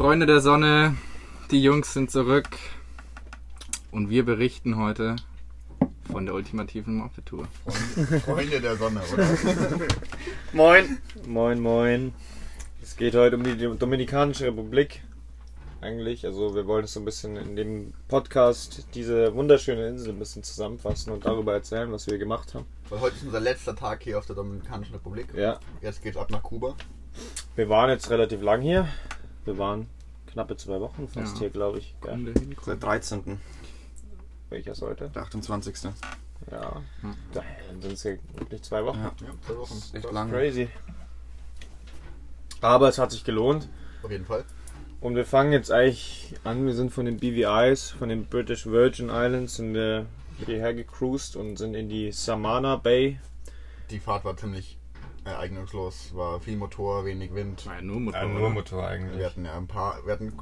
[0.00, 0.96] Freunde der Sonne,
[1.50, 2.48] die Jungs sind zurück
[3.90, 5.16] und wir berichten heute
[6.10, 7.46] von der ultimativen Moped-Tour.
[8.24, 9.26] Freunde der Sonne, oder?
[10.54, 11.02] Moin.
[11.26, 12.14] Moin, moin.
[12.82, 15.02] Es geht heute um die Dominikanische Republik.
[15.82, 20.18] Eigentlich, also wir wollen es so ein bisschen in dem Podcast diese wunderschöne Insel ein
[20.18, 22.64] bisschen zusammenfassen und darüber erzählen, was wir gemacht haben.
[22.88, 25.26] Weil heute ist unser letzter Tag hier auf der Dominikanischen Republik.
[25.36, 26.74] Ja, Jetzt geht's ab nach Kuba.
[27.54, 28.88] wir waren jetzt relativ lang hier.
[29.44, 29.88] Wir waren
[30.32, 31.40] knappe zwei Wochen fast Ja.
[31.40, 31.94] hier, glaube ich.
[32.02, 32.32] Gell?
[32.62, 33.40] Seit 13.
[34.48, 35.08] Welcher sollte?
[35.10, 35.92] Der 28.
[36.50, 37.14] Ja, Hm.
[37.32, 38.98] da- dann sind es hier wirklich zwei Wochen.
[38.98, 39.74] Ja, Ja, zwei Wochen.
[39.74, 40.14] das ist echt Krass.
[40.14, 40.30] lang.
[40.30, 40.68] Crazy.
[42.60, 43.68] Aber es hat sich gelohnt.
[44.02, 44.44] Auf jeden Fall.
[45.00, 46.66] Und wir fangen jetzt eigentlich an.
[46.66, 50.06] Wir sind von den BVIs, von den British Virgin Islands, sind wir
[50.44, 53.18] hierher gecruised und sind in die Samana Bay.
[53.90, 54.76] Die Fahrt war ziemlich
[55.24, 56.14] ereignungslos.
[56.14, 57.64] War viel Motor, wenig Wind.
[57.64, 58.20] Ja nur Motor.
[58.20, 58.50] Ja, nur oder?
[58.50, 59.24] Motor Wir eigentlich.
[59.24, 60.04] hatten ja ein paar.
[60.04, 60.32] Wir hatten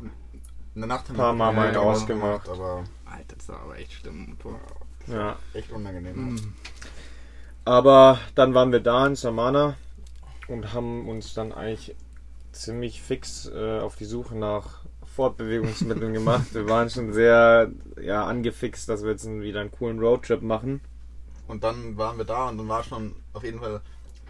[0.75, 2.49] in der Nacht Ein paar Mal wir mal einen ausgemacht.
[2.49, 4.61] aber Alter, das war aber echt schlimm Motor.
[5.07, 5.37] Ja.
[5.55, 6.15] echt unangenehm.
[6.15, 6.53] Hm.
[7.65, 9.77] Aber dann waren wir da in Samana
[10.49, 11.97] und haben uns dann eigentlich
[12.53, 16.55] ziemlich fix äh, auf die Suche nach Fortbewegungsmitteln gemacht.
[16.55, 20.81] Wir waren schon sehr ja, angefixt, dass wir jetzt wieder einen coolen Roadtrip machen.
[21.47, 23.81] Und dann waren wir da und dann war schon auf jeden Fall.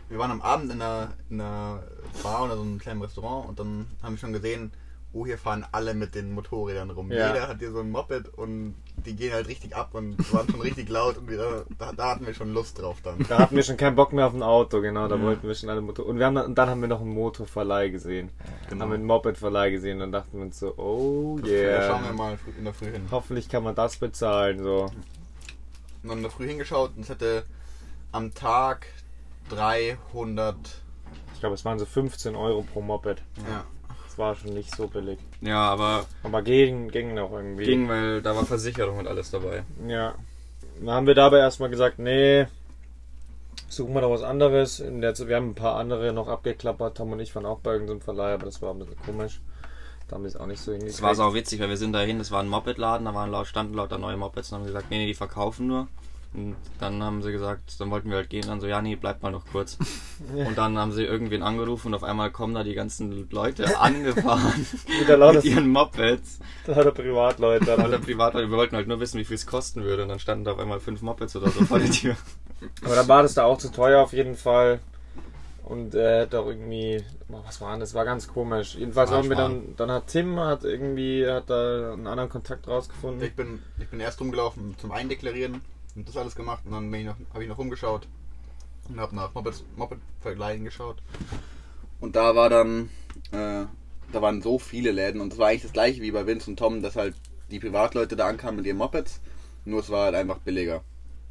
[0.08, 1.82] Wir waren am Abend in einer, in einer
[2.22, 4.72] Bar oder so einem kleinen Restaurant und dann haben wir schon gesehen,
[5.12, 7.10] oh, hier fahren alle mit den Motorrädern rum.
[7.10, 7.28] Ja.
[7.28, 8.74] Jeder hat hier so ein Moped und
[9.06, 12.26] die gehen halt richtig ab und waren schon richtig laut und wir, da, da hatten
[12.26, 13.24] wir schon Lust drauf dann.
[13.28, 15.22] Da hatten wir schon keinen Bock mehr auf ein Auto, genau, da Ja.
[15.22, 16.06] wollten wir schon alle Motor.
[16.06, 18.30] Und, wir haben dann, und dann haben wir noch einen Motorverleih gesehen.
[18.68, 18.82] Genau.
[18.82, 21.86] Haben wir einen Mopedverleih gesehen und dachten wir uns so, oh Da yeah.
[21.86, 23.08] schauen wir mal in der Früh hin.
[23.10, 24.90] Hoffentlich kann man das bezahlen, so.
[26.02, 27.44] Und dann in der Früh hingeschaut und es hätte
[28.12, 28.86] am Tag
[29.48, 30.56] 300.
[31.34, 33.22] Ich glaube, es waren so 15 Euro pro Moped.
[33.48, 33.64] Ja.
[34.04, 35.18] Das war schon nicht so billig.
[35.40, 37.64] Ja, aber Aber ging, ging noch irgendwie.
[37.64, 39.62] ging, weil da war Versicherung und alles dabei.
[39.86, 40.14] Ja.
[40.80, 42.46] Dann haben wir dabei erstmal gesagt, nee,
[43.68, 44.80] suchen wir doch was anderes.
[44.80, 46.96] In wir haben ein paar andere noch abgeklappert.
[46.96, 49.40] Tom und ich waren auch bei irgendeinem Verleih, aber das war ein bisschen komisch.
[50.08, 50.94] Da haben wir es auch nicht so hingekriegt.
[50.96, 53.46] Das war sau witzig, weil wir sind dahin, das war ein Mopedladen, da waren laut,
[53.46, 55.86] standen lauter neue Mopeds und haben gesagt, nee, nee, die verkaufen nur.
[56.34, 59.22] Und dann haben sie gesagt, dann wollten wir halt gehen, dann so, ja, nee, bleibt
[59.22, 59.78] mal noch kurz.
[60.34, 64.66] Und dann haben sie irgendwen angerufen und auf einmal kommen da die ganzen Leute angefahren
[65.34, 66.40] mit ihren Mopeds.
[66.66, 67.76] lauter Privatleute.
[67.76, 70.44] Lauter Privatleute, wir wollten halt nur wissen, wie viel es kosten würde und dann standen
[70.44, 72.16] da auf einmal fünf Mopeds oder so vor der Tür.
[72.84, 74.80] Aber dann war das da auch zu teuer auf jeden Fall.
[75.64, 77.94] Und er hätte auch irgendwie, oh, was war denn das?
[77.94, 78.74] War ganz komisch.
[78.74, 83.22] Jedenfalls haben wir dann, dann hat Tim hat irgendwie, hat da einen anderen Kontakt rausgefunden.
[83.22, 85.60] Ich bin, ich bin erst rumgelaufen zum Eindeklarieren
[85.98, 88.06] und das alles gemacht und dann bin ich noch, habe ich noch rumgeschaut
[88.88, 91.02] und habe nach Moped-Vergleichen geschaut.
[92.00, 92.88] Und da war dann,
[93.32, 93.64] äh,
[94.12, 96.56] da waren so viele Läden und es war eigentlich das gleiche wie bei Vince und
[96.58, 97.14] Tom, dass halt
[97.50, 99.20] die Privatleute da ankamen mit ihren Mopeds,
[99.64, 100.82] nur es war halt einfach billiger.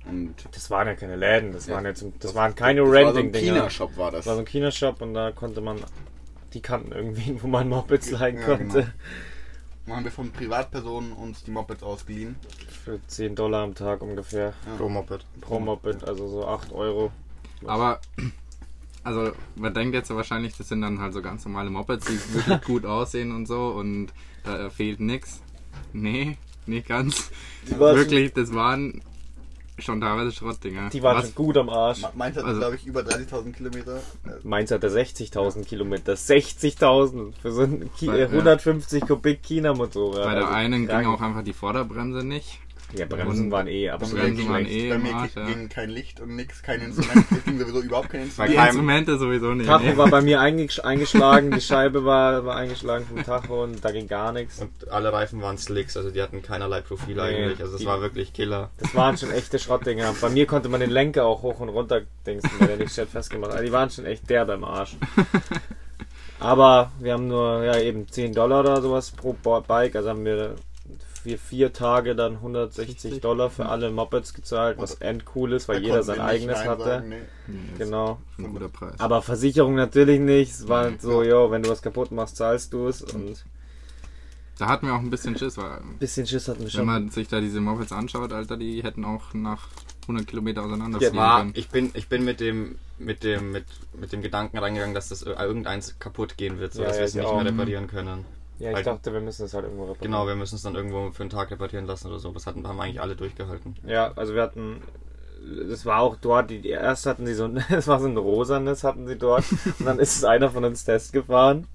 [0.05, 3.13] Und Das waren ja keine Läden, das Ja, waren jetzt, das waren keine das war
[3.13, 3.33] so ein.
[3.33, 4.19] China-Shop war das.
[4.19, 5.79] Das war so ein China-Shop und da konnte man,
[6.53, 8.63] die kannten irgendwen, wo man Mopeds leihen Ja, konnte.
[8.63, 8.87] genau.
[9.87, 12.35] Haben wir von Privatpersonen uns die Mopeds ausgeliehen.
[12.83, 15.25] Für 10 Dollar am Tag ungefähr Pro Moped.
[15.41, 17.11] pro Moped, also so 8 Euro.
[17.65, 17.99] Aber,
[19.03, 22.61] also, man denkt jetzt wahrscheinlich, das sind dann halt so ganz normale Mopeds, die wirklich
[22.63, 24.09] gut aussehen und so und
[24.43, 25.41] da fehlt nix.
[25.93, 27.31] Nee, nicht ganz.
[27.67, 29.01] Die waren, Wirklich, das waren
[29.79, 30.89] schon teilweise Schrottdinger.
[30.89, 32.01] die waren Was- schon gut am Arsch.
[32.15, 33.99] Meins hat, Also- glaube ich, über 30.000 Kilometer.
[34.43, 36.15] Meins hatte 60.000 Kilometer.
[36.15, 38.27] 60.000 für so ein Ki Bei- ja.
[38.27, 40.25] 150 Kubik China-Motorrad.
[40.25, 41.07] Bei der Also einen ging krank.
[41.07, 42.59] auch einfach die Vorderbremse nicht.
[42.95, 44.77] Ja, Bremsen waren eh absolut Bremsen waren schlecht.
[44.85, 45.45] eh bei mir Arsch, ja.
[45.45, 47.25] ging kein Licht und nix, kein Instrument.
[47.31, 48.55] Es ging sowieso überhaupt kein Die Instrument.
[48.55, 49.67] keinem- Instrumente sowieso nicht.
[49.67, 49.97] Tacho nee.
[49.97, 54.07] war bei mir eingesch- eingeschlagen, die Scheibe war, war eingeschlagen vom Tacho und da ging
[54.07, 54.59] gar nichts.
[54.61, 57.59] Und alle Reifen waren Slicks, also die hatten keinerlei Profil Nee, eigentlich.
[57.59, 58.69] Also das die- war wirklich Killer.
[58.77, 60.15] Das waren schon echte Schrottdinger.
[60.21, 63.07] Bei mir konnte man den Lenker auch hoch und runter dingsen, weil der nicht schnell
[63.07, 63.57] festgemacht hat.
[63.57, 64.95] Also die waren schon echt derbe im Arsch.
[66.39, 70.55] Aber wir haben nur ja eben 10 Dollar oder sowas pro Bike, also haben wir
[71.27, 76.03] für vier Tage dann 160 Dollar für alle Mopeds gezahlt, was endcool ist, weil jeder
[76.03, 76.83] sein wir eigenes hatte.
[76.83, 77.17] sagen, nee.
[77.77, 78.19] Genau.
[78.37, 78.99] Ein guter Preis.
[78.99, 80.51] Aber Versicherung natürlich nicht.
[80.51, 80.97] Es war Nee.
[80.99, 83.01] so, jo, wenn du was kaputt machst, zahlst du es.
[83.01, 83.35] Und ein
[84.59, 86.85] Da hatten wir auch ein bisschen Schiss, weil bisschen Schiss hatten wir wenn schon.
[86.85, 89.67] man sich da diese Mopeds anschaut, Alter, die hätten auch nach
[90.03, 91.51] 100 Kilometer auseinander Ja, können.
[91.55, 95.21] ich bin, ich bin mit dem, mit dem, mit, mit dem Gedanken reingegangen, dass das
[95.23, 97.35] irgendeins kaputt gehen wird, so Ja, dass ja, wir es ich nicht auch.
[97.43, 98.25] mehr reparieren können.
[98.59, 100.11] Ja, ich Halt- dachte, wir müssen es halt irgendwo reparieren.
[100.11, 102.31] Genau, wir müssen es dann irgendwo für einen Tag reparieren lassen oder so.
[102.31, 103.75] Das hatten, haben eigentlich alle durchgehalten.
[103.85, 104.81] Ja, also wir hatten
[105.69, 108.17] das war auch dort, die, die erst hatten sie so ein, es war so ein
[108.17, 109.45] rosanes hatten sie dort
[109.79, 111.67] und dann ist es einer von uns Test gefahren.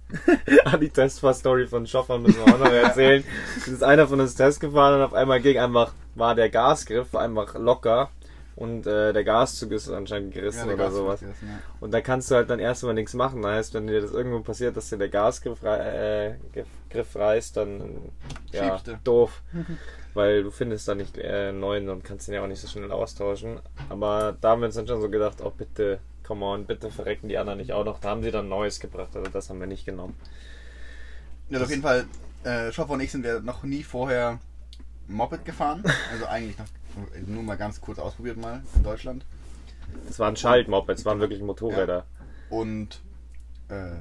[0.64, 3.24] An die Testfahr-Story von Schoffer müssen wir auch noch erzählen.
[3.56, 7.14] Es ist einer von uns Test gefahren und auf einmal ging einfach, war der Gasgriff
[7.14, 8.10] einfach locker
[8.56, 11.20] und äh, der Gaszug ist anscheinend gerissen der oder Gas- sowas.
[11.22, 11.28] ja.
[11.80, 13.42] Und da kannst du halt dann erstmal nichts machen.
[13.42, 16.34] Das heißt, wenn dir das irgendwo passiert, dass dir der Gasgriff äh,
[16.90, 18.10] Griff- reißt, dann
[18.52, 19.42] ja, doof.
[20.14, 22.92] Weil du findest da nicht äh, neuen und kannst den ja auch nicht so schnell
[22.92, 23.60] austauschen.
[23.88, 27.28] Aber da haben wir uns dann schon so gedacht, oh bitte, come on, bitte verrecken
[27.30, 27.98] die anderen nicht auch noch.
[27.98, 30.14] Da haben sie dann Neues gebracht, also das haben wir nicht genommen.
[31.48, 32.04] Ja, auf jeden Fall,
[32.44, 34.38] äh, Schoffer und ich sind ja noch nie vorher
[35.08, 35.82] Moped gefahren.
[36.12, 36.66] Also eigentlich noch
[37.26, 39.24] nur mal ganz kurz ausprobiert mal in Deutschland.
[40.06, 42.06] Das waren Schaltmopeds, das waren wirklich Motorräder.
[42.50, 43.00] Und
[43.68, 43.96] äh,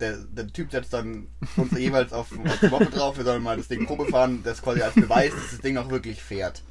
[0.00, 3.56] der, der Typ setzt dann uns jeweils auf, auf die Moped drauf, wir sollen mal
[3.56, 6.62] das Ding Probe fahren, das quasi als Beweis, dass das Ding auch wirklich fährt.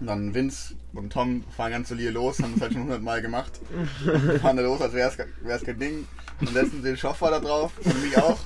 [0.00, 3.60] Und dann Vince und Tom fahren ganz solide los, haben das halt schon hundertmal gemacht.
[4.04, 6.06] Und fahren da los, als wäre es kein Ding.
[6.40, 8.38] Und setzen den Schoffer da drauf und mich auch.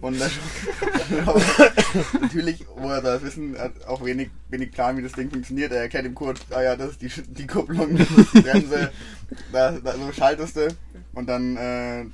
[0.00, 1.72] Und der Schoffer,
[2.20, 5.72] natürlich, wo er das wissen, hat auch wenig, wenig Plan, wie das Ding funktioniert.
[5.72, 8.92] Er erkennt im kurz, ah ja, das ist die, die Kupplung, das ist die Bremse,
[9.52, 10.68] da, da, so schaltest du.
[11.12, 12.06] Und dann äh,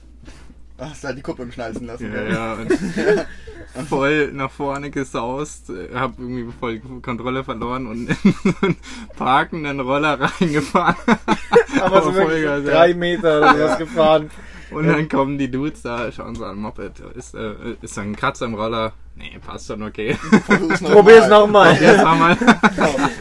[0.78, 2.12] hast du halt die Kupplung schnalzen lassen.
[2.12, 2.52] Ja, ja,
[3.74, 8.76] und voll nach vorne gesaust, äh, hab irgendwie voll Kontrolle verloren und in so einen
[9.16, 10.96] parkenden Roller reingefahren.
[11.80, 12.58] Aber so ja.
[12.58, 14.30] drei Meter oder sowas gefahren.
[14.70, 18.46] Und dann kommen die Dudes da, schauen so an Moped, ist, äh, ist ein Kratzer
[18.46, 18.92] im Roller?
[19.18, 20.14] Nee, passt schon okay.
[20.44, 21.40] Versuch's noch Probier's mal.
[21.40, 21.74] nochmal.
[21.80, 22.36] Jetzt mal.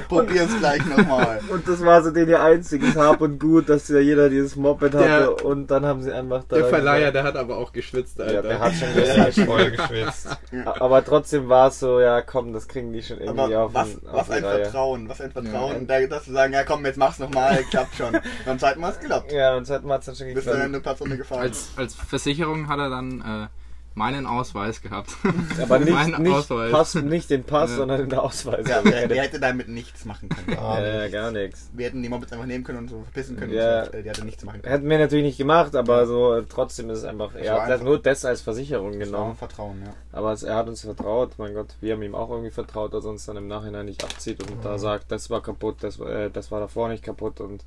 [0.10, 1.40] Probier's gleich nochmal.
[1.50, 4.94] Und das war so den ihr einziges Hab und Gut, dass ja jeder dieses Moped
[4.94, 5.06] hatte.
[5.08, 6.58] Der- und dann haben sie einfach da.
[6.58, 8.34] Der Verleiher, der hat aber auch geschwitzt, Alter.
[8.34, 9.34] Ja, der hat schon gesagt.
[9.50, 10.38] voll geschwitzt.
[10.66, 13.90] Aber trotzdem war es so, ja komm, das kriegen die schon irgendwie Aber auf, was,
[14.00, 14.64] den- auf was ein Reihe.
[14.64, 16.00] Vertrauen, was ein Vertrauen, Ja.
[16.02, 18.18] da, dass du sagen, ja komm, jetzt mach's nochmal, klappt schon.
[18.46, 19.32] Beim zweiten Mal hat's geklappt.
[19.32, 20.64] Ja, und hat man dann schon Bist du dann geklappt.
[20.66, 21.42] eine Platzrunde gefahren.
[21.42, 23.48] als, als Versicherung hat er dann äh,
[23.96, 25.10] meinen Ausweis gehabt.
[25.62, 26.72] Aber nicht, meinen nicht, Ausweis.
[26.72, 27.78] Pass, nicht den Pass, Ja.
[27.78, 28.68] sondern den Ausweis.
[28.68, 30.52] ja, der, ja, der hätte damit nichts machen können.
[30.58, 31.72] ja, gar nichts.
[31.74, 33.54] Wir hätten die Mopeds einfach nehmen können und so verpissen können.
[33.54, 33.80] Ja.
[33.80, 33.92] Und so.
[33.94, 34.72] Der hätte nichts machen können.
[34.74, 37.70] Hätten wir natürlich nicht gemacht, aber so äh, trotzdem ist es einfach, er war hat
[37.70, 39.36] das einfach- nur das als Versicherung Das war genommen.
[39.38, 39.94] Vertrauen, ja.
[40.12, 43.06] Aber es, er hat uns vertraut, mein Gott, wir haben ihm auch irgendwie vertraut, dass
[43.06, 46.10] er uns dann im Nachhinein nicht abzieht und da sagt, das war kaputt, das, war-
[46.10, 47.64] äh, das war davor nicht kaputt und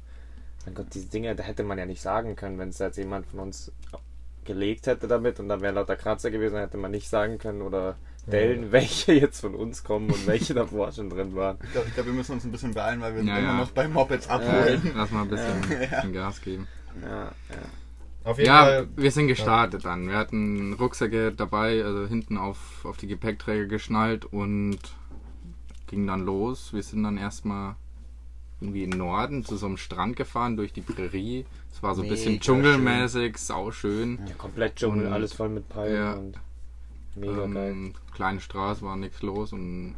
[0.66, 3.26] mein Gott, diese Dinge, da hätte man ja nicht sagen können, wenn es jetzt jemand
[3.26, 3.72] von uns
[4.48, 7.62] gelegt hätte damit und dann wäre lauter Kratzer gewesen, dann hätte man nicht sagen können
[7.62, 7.96] oder
[8.26, 11.58] Dellen, welche jetzt von uns kommen und welche davor schon drin waren.
[11.62, 13.56] Ich glaube, glaub, wir müssen uns ein bisschen beeilen, weil wir Ja, immer ja.
[13.58, 14.90] noch bei Mopeds abholen.
[14.96, 15.86] Lass mal ein bisschen, Ja.
[15.96, 16.66] bisschen Gas geben.
[17.02, 17.30] Ja, ja.
[18.24, 18.88] Auf jeden Ja, Fall.
[18.96, 20.08] wir sind gestartet dann.
[20.08, 24.78] Wir hatten Rucksäcke dabei, also hinten auf, auf die Gepäckträger geschnallt und
[25.86, 26.72] ging dann los.
[26.74, 27.76] Wir sind dann erstmal
[28.60, 31.46] irgendwie in Norden zu so einem Strand gefahren durch die Prärie.
[31.72, 34.18] Es war so ein bisschen dschungelmäßig, sauschön.
[34.26, 36.14] ja komplett Dschungel, Und- alles voll mit Palmen Ja.
[36.14, 36.38] und
[37.14, 37.70] mega geil.
[37.72, 39.94] Ähm, kleine Straße, war nichts los und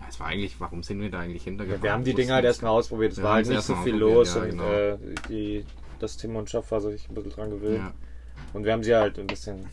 [0.00, 1.80] ja, es war eigentlich, warum sind wir da eigentlich hintergefahren?
[1.80, 4.34] Ja, wir haben die Dinger halt erstmal ausprobiert, es war halt nicht so viel los
[4.36, 4.64] und genau.
[4.70, 5.64] äh, die,
[6.00, 7.92] das Tim und Schaff war sich ein bisschen dran gewöhnt.
[8.52, 9.66] Und wir haben sie halt ein bisschen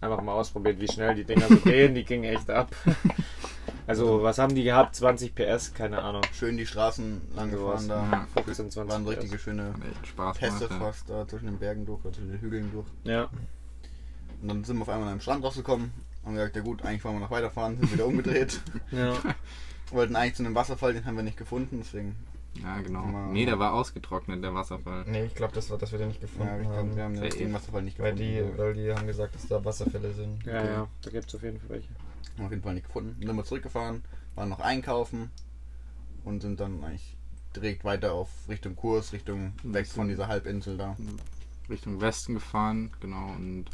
[0.00, 1.94] einfach mal ausprobiert, wie schnell die Dinger so gehen.
[1.94, 2.74] Die gingen echt ab.
[3.86, 4.96] Also, was haben die gehabt?
[4.96, 5.72] 20 PS?
[5.74, 6.22] Keine Ahnung.
[6.32, 8.08] Schön die Straßen lang gefahren da.
[8.10, 8.26] Ja.
[8.42, 9.10] 15, 20 Waren PS.
[9.10, 12.70] richtige schöne echt Spaß Pässe fast da zwischen den Bergen durch, oder zwischen den Hügeln
[12.72, 12.86] durch.
[13.04, 13.28] Ja.
[14.42, 15.92] Und dann sind wir auf einmal an einem Strand rausgekommen.
[16.24, 18.60] Haben gesagt, ja gut, eigentlich wollen wir noch weiterfahren, sind wieder umgedreht.
[18.90, 19.14] ja.
[19.92, 22.16] Wollten eigentlich zu einem Wasserfall, den haben wir nicht gefunden, deswegen.
[22.62, 23.04] Ja, genau.
[23.30, 25.04] Nee, der war ausgetrocknet, der Wasserfall.
[25.06, 26.96] Nee, ich glaube, das war, dass wir den nicht gefunden Ja, ich glaub, haben.
[26.96, 28.52] wir haben den, Wasserfall nicht weil, gefunden.
[28.52, 30.44] die, weil die haben gesagt, dass da Wasserfälle sind.
[30.44, 31.88] Ja, ja, da gibt es auf jeden Fall welche.
[32.38, 33.16] Auf jeden Fall nicht gefunden.
[33.18, 34.02] Dann sind wir zurückgefahren,
[34.34, 35.30] waren noch einkaufen
[36.24, 37.16] und sind dann eigentlich
[37.54, 40.96] direkt weiter auf Richtung Kurs, Richtung weg von dieser Halbinsel da.
[41.70, 43.28] Richtung Westen gefahren, genau.
[43.30, 43.66] Und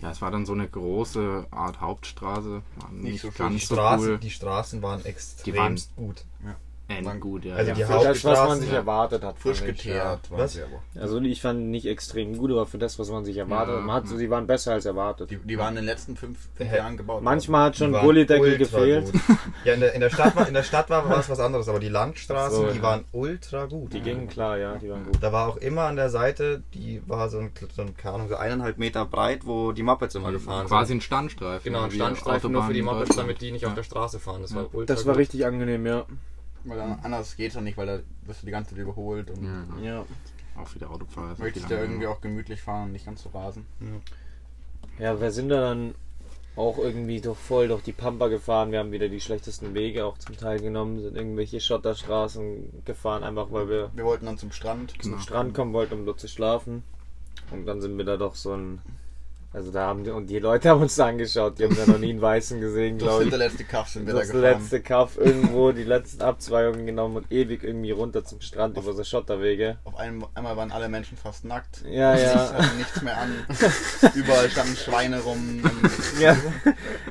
[0.00, 2.62] ja, es war dann so eine große Art Hauptstraße.
[2.76, 3.48] War nicht, so schön.
[3.48, 4.18] Die, ganz so Straßen, cool.
[4.18, 6.24] die Straßen waren extrem waren- gut.
[6.96, 7.54] Endgut, ja.
[7.54, 7.74] Also ja.
[7.76, 8.76] die Für das, was man sich ja.
[8.76, 9.38] erwartet hat.
[9.38, 10.56] Frisch geteert waren Was?
[10.56, 10.64] Ja.
[11.00, 13.86] Also, ich fand nicht extrem gut, aber für das, was man sich erwartet Ja, hat,
[13.86, 14.16] man hat, ja.
[14.16, 15.30] sie waren besser als erwartet.
[15.30, 16.38] Die, die waren in den letzten fünf?
[16.58, 17.22] Jahren gebaut.
[17.22, 19.12] Manchmal hat schon Gullideckel gefehlt.
[19.12, 19.20] Gut.
[19.64, 21.78] Ja, in der, in der Stadt war, in der Stadt war es was anderes, aber
[21.80, 22.82] die Landstraßen, So, die ja.
[22.82, 23.92] waren ultra gut.
[23.92, 25.18] Die gingen klar, ja, die waren gut.
[25.20, 28.28] Da war auch immer an der Seite, die war so ein, so ein keine Ahnung,
[28.28, 30.98] so eineinhalb Meter breit, wo die Mopeds immer gefahren Quasi sind.
[30.98, 31.64] ein Standstreifen.
[31.72, 34.42] Genau, ein Standstreifen nur für die Mopeds, damit die nicht auf der Straße fahren.
[34.42, 34.68] Das war Ja.
[34.72, 35.20] ultra Das war gut.
[35.20, 36.04] richtig angenehm, ja.
[36.64, 39.44] Weil dann anders geht's doch nicht, weil da wirst du die ganze Zeit überholt und
[39.44, 39.64] Ja.
[39.82, 39.84] ja.
[39.98, 40.06] Ja,
[40.62, 41.34] Auch wieder Autofahrer.
[41.38, 41.88] möchtest ja lange.
[41.88, 43.66] irgendwie auch gemütlich fahren und nicht ganz so rasen.
[44.98, 45.94] ja wir sind da dann
[46.56, 48.70] auch irgendwie durch voll durch die Pampa gefahren.
[48.70, 53.50] Wir haben wieder die schlechtesten Wege auch zum Teil genommen, sind irgendwelche Schotterstraßen gefahren, einfach
[53.50, 54.92] weil wir Wir wollten dann zum Strand.
[55.02, 55.18] zum Genau.
[55.22, 56.84] Strand kommen wollten, um dort zu schlafen.
[57.50, 58.80] Und dann sind wir da doch so ein.
[59.54, 61.98] Also da haben die, und die Leute haben uns da angeschaut, die haben ja noch
[61.98, 63.38] nie einen Weißen gesehen, Das glaube sind ich.
[63.38, 64.60] der letzte Kaff sind wir Das da gefahren.
[64.60, 69.04] letzte Kaff irgendwo, die letzten Abzweigungen genommen und ewig irgendwie runter zum Strand über so
[69.04, 69.78] Schotterwege.
[69.84, 71.84] Auf einem, einmal waren alle Menschen fast nackt.
[71.88, 72.50] Ja, ja.
[72.76, 73.32] Nichts mehr an.
[74.16, 75.62] Überall standen Schweine rum.
[76.20, 76.36] Ja,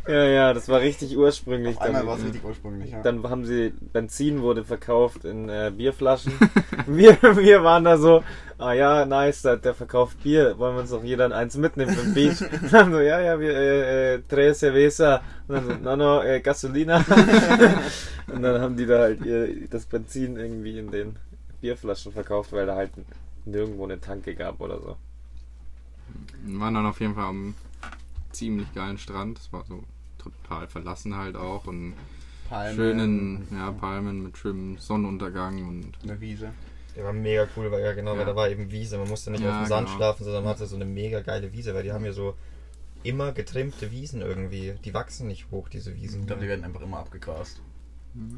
[0.08, 1.78] ja, ja, das war richtig ursprünglich.
[1.78, 2.92] auf einmal Dann- war es richtig ursprünglich.
[2.92, 3.02] Ja.
[3.04, 6.34] Dann haben sie, Benzin wurde verkauft in äh, Bierflaschen.
[6.88, 8.22] wir, wir waren da so,
[8.64, 12.42] ah ja, nice, der, verkauft Bier, wollen wir uns doch jeder eins mitnehmen vom Beach?
[12.42, 15.22] Und dann so, ja, ja, wir, äh, äh, tres cerveza.
[15.48, 16.98] Und dann so, no, no, äh, gasolina.
[18.28, 21.16] und dann haben die da halt ihr, das Benzin irgendwie in den
[21.62, 22.92] Bierflaschen verkauft, weil da halt
[23.46, 24.96] nirgendwo eine Tanke gab oder so.
[26.44, 27.56] Wir waren dann auf jeden Fall am
[28.32, 29.40] ziemlich geilen Strand.
[29.40, 29.84] Es war so
[30.18, 31.94] total verlassen halt auch und
[32.50, 36.52] Palmen, schönen ja, Palmen mit schönem Sonnenuntergang und Eine Wiese.
[36.96, 38.20] Der war mega cool, weil ja genau, Ja.
[38.20, 38.98] weil da war eben Wiese.
[38.98, 39.98] Man musste nicht Ja, auf dem Sand genau.
[39.98, 42.36] schlafen, sondern man hatte so eine mega geile Wiese, weil die haben ja so
[43.04, 44.76] immer getrimmte Wiesen irgendwie.
[44.86, 46.22] Die wachsen nicht hoch, diese Wiesen.
[46.22, 47.62] Ich glaube, die werden einfach immer abgegrast.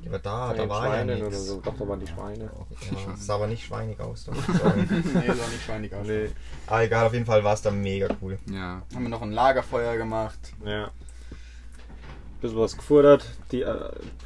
[0.04, 1.28] Ja, aber da, Von da war ja Schweinen nichts.
[1.28, 1.60] oder so.
[1.62, 2.46] Doch, da waren die Schweine.
[2.46, 4.24] Ja, es sah aber nicht schweinig aus.
[4.24, 4.88] Da muss ich sagen.
[5.14, 6.08] nee, auch nicht schweinig aus.
[6.08, 6.30] Nee,
[6.68, 8.40] aber egal, auf jeden Fall war es da mega cool.
[8.50, 8.82] ja.
[8.94, 10.40] Haben wir noch ein Lagerfeuer gemacht.
[10.66, 10.90] ja.
[12.46, 13.26] Bisschen was gefordert.
[13.52, 13.76] Die äh,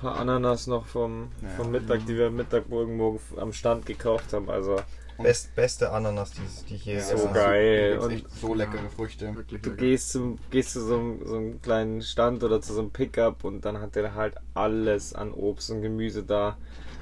[0.01, 1.47] paar Ananas noch vom, Ja.
[1.55, 4.49] vom Mittag, die wir am Mittag irgendwo am Stand gekauft haben.
[4.49, 4.75] Also
[5.23, 7.99] Best, beste Ananas, die, die ich je Ja, so geil.
[7.99, 9.35] Und so leckere Früchte.
[9.35, 9.81] Wirklich du lecker.
[9.81, 13.43] gehst, zum, gehst zu so einem, so einem kleinen Stand oder zu so einem Pickup
[13.43, 16.57] und dann hat der halt alles an Obst und Gemüse da.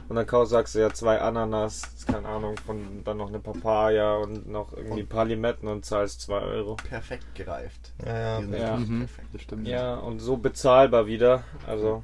[0.09, 4.15] Und dann kaufst, sagst du ja zwei Ananas, keine Ahnung, von dann noch eine Papaya
[4.15, 6.75] und noch irgendwie ein paar Limetten und zahlst zwei Euro.
[6.75, 7.91] Perfekt gereift.
[8.05, 8.57] Ja, ja.
[8.57, 8.77] Ja.
[8.77, 9.27] Mhm, perfekt.
[9.33, 9.67] das stimmt.
[9.67, 11.43] Ja, und so bezahlbar wieder.
[11.65, 12.03] Also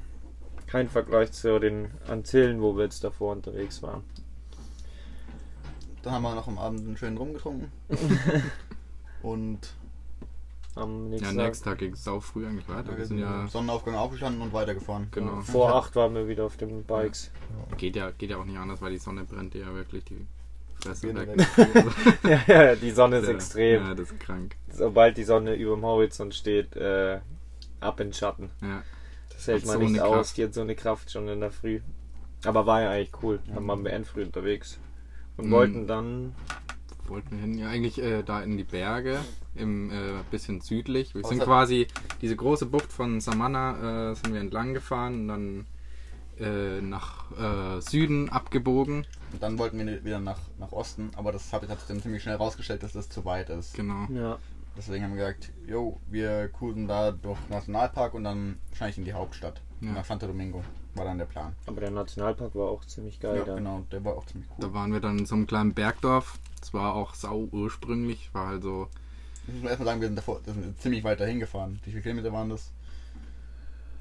[0.67, 4.03] kein Vergleich zu den Antillen, wo wir jetzt davor unterwegs waren.
[6.03, 7.71] Dann haben wir noch am Abend einen schönen Rum getrunken.
[9.23, 9.73] Und
[10.75, 12.97] Am Ja, nächsten nächsten Tag ging es sau früh eigentlich weiter.
[12.97, 15.07] Wir sind ja, Sonnenaufgang aufgestanden und weitergefahren.
[15.11, 15.35] genau.
[15.35, 17.31] Tag, vor acht waren wir wieder auf den Bikes.
[17.77, 20.25] Geht ja, geht ja auch nicht anders, weil die Sonne brennt dir ja wirklich die
[20.81, 21.29] Fresse weg.
[22.47, 23.83] ja, ja, die Sonne ist Ja, extrem.
[23.83, 24.55] Ja, das ist krank.
[24.71, 27.19] Sobald die Sonne über dem Horizont steht, äh,
[27.79, 28.49] ab in Schatten.
[28.61, 28.81] Ja.
[29.29, 30.11] Das hält man so nicht aus.
[30.27, 30.37] Kraft.
[30.37, 31.81] Die hat so eine Kraft schon in der Früh.
[32.45, 33.39] Aber war ja eigentlich cool.
[33.53, 34.79] Dann waren wir endfrüh unterwegs.
[35.37, 35.51] Und Mhm.
[35.51, 36.35] wollten dann.
[37.07, 37.57] wollten wir hin?
[37.57, 39.19] Ja, eigentlich äh, da in die Berge,
[39.55, 39.93] im äh,
[40.31, 41.13] bisschen südlich.
[41.13, 41.87] Wir sind Außer- quasi
[42.21, 45.65] diese große Bucht von Samana äh, sind wir entlang gefahren und dann
[46.39, 47.29] äh, nach
[47.77, 49.05] äh, Süden abgebogen.
[49.33, 52.23] Und dann wollten wir wieder nach, nach Osten, aber das hat hat sich dann ziemlich
[52.23, 53.73] schnell rausgestellt, dass das zu weit ist.
[53.75, 54.07] Genau.
[54.11, 54.39] Ja.
[54.77, 59.03] Deswegen haben wir gesagt, jo, wir cruisen da durch den Nationalpark und dann wahrscheinlich in
[59.05, 59.61] die Hauptstadt.
[59.81, 59.91] Ja.
[59.91, 60.63] Nach Santo Domingo
[60.95, 61.53] war dann der Plan.
[61.65, 63.37] Aber der Nationalpark war auch ziemlich geil.
[63.37, 63.55] ja, da.
[63.55, 64.57] genau, der war auch ziemlich cool.
[64.59, 66.37] Da waren wir dann in so einem kleinen Bergdorf.
[66.59, 68.87] Das war auch sau ursprünglich, war halt so
[69.47, 71.79] Ich muss erstmal sagen, wir sind, davor, wir sind ziemlich weit dahin gefahren.
[71.83, 72.71] Wie viele Kilometer waren das?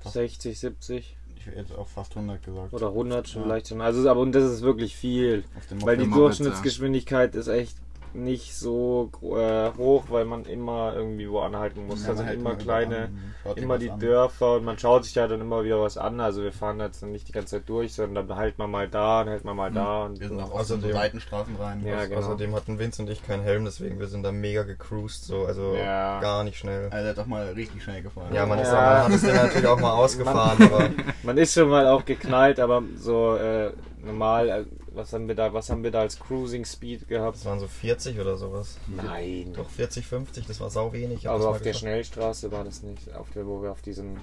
[0.04, 2.72] 60, 70 Ich hätte jetzt auch fast 100 gesagt.
[2.72, 3.49] oder 100 schon Ja.
[3.49, 3.80] vielleicht schon.
[3.80, 5.44] Also, aber und das ist wirklich viel.
[5.56, 7.76] Auf dem Weil die Durchschnittsgeschwindigkeit ist echt
[8.14, 12.02] nicht so äh, hoch, weil man immer irgendwie wo anhalten muss.
[12.07, 13.11] Ja, da man sind immer kleine,
[13.45, 13.99] an, immer die an.
[13.99, 16.21] Dörfer und man schaut sich ja dann immer wieder was an.
[16.21, 19.21] Also wir fahren jetzt nicht die ganze Zeit durch, sondern dann hält man mal da,
[19.25, 21.83] dann hält man mal da und Wir sind auch so Außerdem- Seitenstraßen rein.
[21.87, 22.19] Ja, genau.
[22.21, 25.75] Außerdem hatten Vince und ich keinen Helm, deswegen wir sind da mega gecruised, so, also
[25.75, 26.21] Ja.
[26.21, 26.85] gar nicht schnell.
[26.90, 28.33] Also der hat doch mal richtig schnell gefahren.
[28.35, 28.75] Ja, man, ist, Ja.
[28.75, 30.90] man hat das Ding natürlich auch mal ausgefahren, aber
[31.23, 33.71] Man ist schon mal auch geknallt, aber so äh,
[34.04, 37.37] normal, äh, was haben wir da, was haben wir da als Cruising Speed gehabt?
[37.37, 38.76] das waren so 40 oder sowas.
[38.87, 39.52] Nein.
[39.54, 41.28] Doch 40, 50, das war sau wenig.
[41.28, 41.72] Also das auf der.
[41.72, 44.20] Schnellstraße war das nicht, auf der, wo wir auf diesen,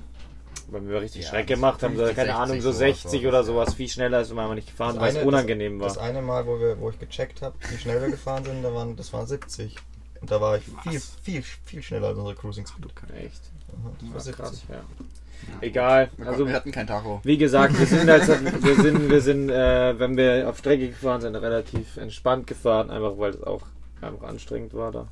[0.70, 3.28] wenn wir richtig Ja, Schreck gemacht haben, so, 50, keine Ahnung, so 60 60 sowas,
[3.30, 3.44] oder ja.
[3.44, 6.04] sowas, viel schneller, als wenn man nicht gefahren, Das weil es unangenehm das, war.
[6.04, 8.74] Das eine Mal, wo, wir, wo ich gecheckt habe, wie schnell wir gefahren sind, da
[8.74, 9.76] waren, das waren 70.
[10.22, 12.88] Und da war ich viel, viel, viel schneller als unsere Cruising Speed.
[13.16, 13.42] Echt?
[13.72, 14.70] Aha, Das war Krass, 70.
[14.70, 14.82] ja.
[15.62, 17.20] Egal, Wir, also wir hatten kein Tacho.
[17.24, 21.22] wie gesagt, wir sind also, wir sind, wir sind, äh, wenn wir auf Strecke gefahren
[21.22, 23.64] sind, relativ entspannt gefahren, einfach weil es auch
[24.02, 25.08] einfach anstrengend war da.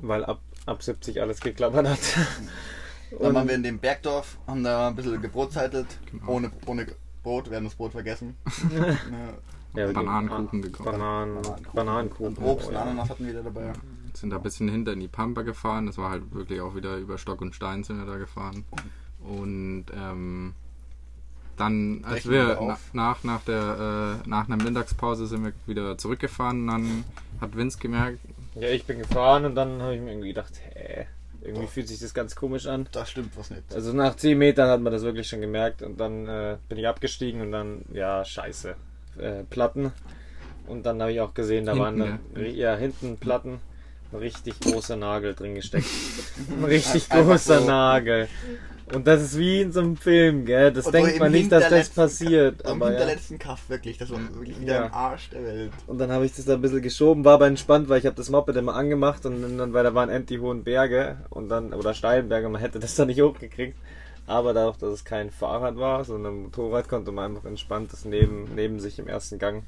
[0.00, 1.98] Weil ab, ab 70 alles geklappert hat.
[3.20, 5.86] Dann waren wir in dem Bergdorf, haben da ein bisschen gebrotzeitelt.
[6.10, 6.32] Genau.
[6.32, 6.86] Ohne, ohne
[7.22, 8.36] Brot, wir haben das Brot vergessen.
[9.74, 9.86] ja.
[9.92, 10.90] Bananenkuchen gekauft.
[10.90, 12.36] Bananen, Bananenkuchen.
[12.36, 12.82] Und Obst oh, und ja.
[12.82, 13.72] Ananas hatten wir wieder dabei.
[14.16, 15.86] Sind da ein bisschen hinter in die Pampa gefahren.
[15.86, 18.64] Das war halt wirklich auch wieder über Stock und Stein sind wir da gefahren.
[19.20, 20.54] Und ähm,
[21.56, 25.96] dann, als Brechen wir na, nach, nach, der, äh, nach einer Mittagspause sind wir wieder
[25.96, 26.66] zurückgefahren.
[26.66, 27.04] Dann
[27.40, 28.18] hat Vince gemerkt,
[28.54, 31.06] Ja, ich bin gefahren und dann habe ich mir irgendwie gedacht, hä,
[31.42, 32.88] Irgendwie fühlt sich das ganz komisch an.
[32.92, 33.62] Da stimmt was nicht.
[33.74, 36.88] Also nach 10 Metern hat man das wirklich schon gemerkt und dann äh, bin ich
[36.88, 38.74] abgestiegen und dann, ja, scheiße,
[39.18, 39.92] äh, Platten.
[40.66, 43.60] Und dann habe ich auch gesehen, da Hinten, waren dann, ja, hinten Platten,
[44.12, 45.86] richtig großer Nagel drin gesteckt.
[46.50, 47.66] ein richtig großer so.
[47.66, 48.28] Nagel.
[48.92, 50.70] Und das ist wie in so einem Film, gell?
[50.70, 52.66] Das Und denkt man nicht, dass das hinterletzten passiert.
[52.66, 52.98] Aber ja.
[52.98, 53.96] hinterletzten Kaff, wirklich.
[53.96, 54.86] Das war wirklich wieder Ja.
[54.86, 55.72] im Arsch der Welt.
[55.86, 58.16] Und dann habe ich das da ein bisschen geschoben, war aber entspannt, weil ich habe
[58.16, 61.94] das Moped immer angemacht und dann, weil da waren endlich hohen Berge und dann, oder
[61.94, 63.76] steilen Berge, man hätte das da nicht hochgekriegt.
[64.26, 68.04] Aber dadurch, dass es kein Fahrrad war, sondern ein Motorrad, konnte man einfach entspannt das
[68.04, 69.64] neben, neben sich im ersten Gang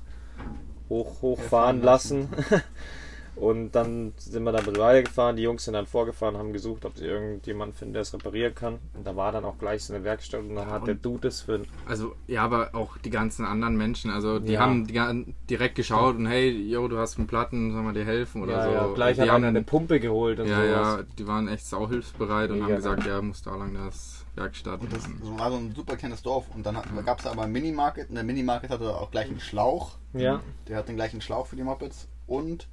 [0.88, 2.28] hoch, hochfahren Herfahren lassen.
[3.36, 7.04] Und dann sind wir da weitergefahren, die Jungs sind dann vorgefahren, haben gesucht, ob sie
[7.04, 8.78] irgendjemanden finden, der es reparieren kann.
[8.94, 11.42] Und da war dann auch gleich so eine Werkstatt und dann hat der Dude es
[11.42, 14.60] für Also, ja, aber auch die ganzen anderen Menschen, also die Ja.
[14.60, 18.42] haben die, direkt geschaut und hey, yo, du hast einen Platten, sollen wir dir helfen
[18.42, 18.70] oder ja, so.
[18.70, 20.68] ja, gleich die hat haben, einer eine Pumpe geholt und ja, sowas.
[20.70, 24.80] ja, die waren echt sauhilfsbereit und haben gesagt, ja, muss da lang das Werkstatt.
[24.80, 26.46] Und das war so ein super kleines Dorf.
[26.54, 28.08] Und dann gab es aber einen Minimarket.
[28.08, 29.96] Und der Minimarket hatte auch gleich einen Schlauch.
[30.12, 30.40] Ja.
[30.68, 32.08] Der hat den gleichen Schlauch für die Mopeds.
[32.26, 32.68] Und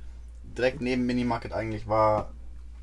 [0.57, 2.31] direkt neben Minimarket eigentlich war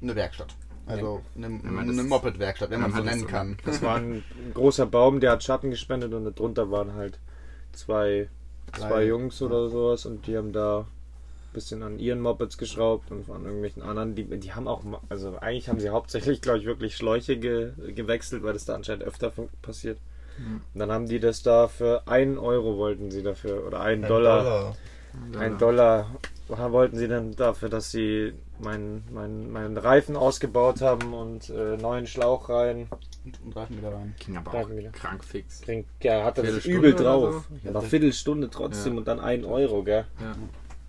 [0.03, 0.55] eine Werkstatt.
[0.87, 1.47] Also eine,
[1.79, 3.57] eine Moped-Werkstatt, wenn man wenn so nennen kann.
[3.65, 4.25] Das war ein
[4.55, 7.19] großer Baum, der hat Schatten gespendet und darunter waren halt
[7.73, 8.29] zwei,
[8.77, 10.87] zwei Jungs oder sowas und die haben da ein
[11.53, 14.15] bisschen an ihren Mopeds geschraubt und an irgendwelchen anderen.
[14.17, 18.43] Die, die haben auch, also eigentlich haben sie hauptsächlich, glaube ich, wirklich Schläuche ge, gewechselt,
[18.43, 19.99] weil das da anscheinend öfter passiert.
[20.73, 24.09] Und dann haben die das da für einen Euro wollten sie dafür oder einen Ein
[24.09, 24.77] Dollar.
[25.39, 26.11] Ein Dollar
[26.59, 32.07] wollten sie dann dafür, dass sie meinen mein, meinen Reifen ausgebaut haben und äh, neuen
[32.07, 32.88] Schlauch rein.
[33.25, 34.14] Und, und Reifen wieder rein.
[34.19, 34.90] Ging aber auch wieder.
[34.90, 35.61] krank fix.
[35.61, 37.47] Krieg, ja, hat er das übel drauf.
[37.49, 37.57] so?
[37.69, 38.99] Ja, nach Viertelstunde trotzdem Ja.
[39.00, 40.07] und dann ein Euro, gell?
[40.21, 40.37] Ja.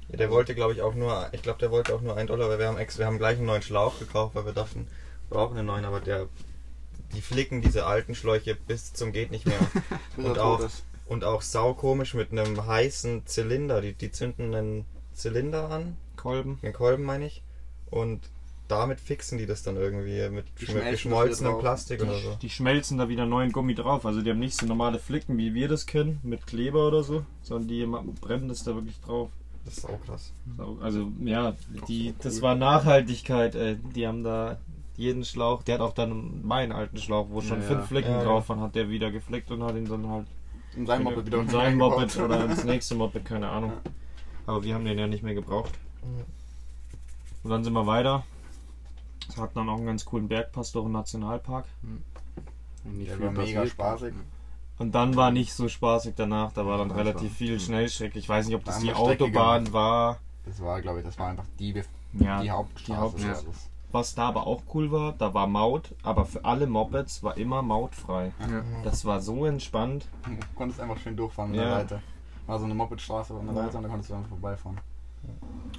[0.09, 2.49] Ja, der wollte, glaube ich, auch nur, ich glaube, der wollte auch nur einen Dollar,
[2.49, 4.87] weil wir haben, ex, wir haben gleich einen neuen Schlauch gekauft, weil wir dachten,
[5.29, 6.27] wir brauchen einen neuen, aber der,
[7.15, 9.59] die flicken diese alten Schläuche bis zum geht nicht mehr.
[10.17, 10.67] Und auch,
[11.07, 13.81] und auch saukomisch mit einem heißen Zylinder.
[13.81, 14.85] Die, die zünden einen
[15.21, 16.59] Zylinder an, Kolben.
[16.61, 17.41] den Kolben meine ich,
[17.89, 18.19] und
[18.67, 21.59] damit fixen die das dann irgendwie mit geschmolzenem.
[21.59, 22.37] Plastik oder so.
[22.41, 24.05] Die schmelzen da wieder neuen Gummi drauf.
[24.05, 27.25] Also die haben nicht so normale Flicken, wie wir das kennen, mit Kleber oder so,
[27.41, 27.85] sondern die
[28.22, 29.29] brennen das da wirklich drauf.
[29.65, 30.33] Das ist auch krass.
[30.81, 31.55] Also ja,
[31.87, 33.55] die, das war Nachhaltigkeit.
[33.55, 33.75] Ey.
[33.93, 34.57] Die haben da
[34.96, 37.87] jeden Schlauch, der hat auch dann meinen alten Schlauch, wo schon Ja, fünf ja.
[37.87, 40.27] Flicken Ja, drauf waren, hat der wieder geflickt und hat ihn dann halt
[40.75, 43.74] In seinem Moped wieder in sein Moped oder ins nächste Moped, keine Ahnung.
[44.47, 45.77] Aber wir haben den ja nicht mehr gebraucht.
[47.43, 48.23] Und dann sind wir weiter.
[49.29, 51.65] Es hat dann auch einen ganz coolen Bergpass durch den Nationalpark.
[52.83, 53.69] Und nicht Der viel war mega passiert.
[53.69, 54.13] spaßig.
[54.79, 58.17] Und dann war nicht so spaßig danach, da war dann Das relativ war- viel Schnellstrecke.
[58.17, 59.73] Ich weiß nicht, ob das Da die Autobahn gemacht.
[59.73, 60.19] war.
[60.45, 62.91] Das war, glaube ich, das war einfach die, Ja, die Hauptstraße.
[62.91, 63.45] die Hauptstraße.
[63.45, 67.21] Das ist- Was da aber auch cool war, da war Maut, aber für alle Mopeds
[67.23, 68.31] war immer mautfrei.
[68.39, 68.63] Ja.
[68.83, 70.07] Das war so entspannt.
[70.25, 71.63] Du konntest einfach schön durchfahren Ja.
[71.63, 72.01] der Seite.
[72.47, 73.55] War so eine Mopedstraße an der.
[73.63, 74.79] Seite und da konntest du einfach vorbeifahren.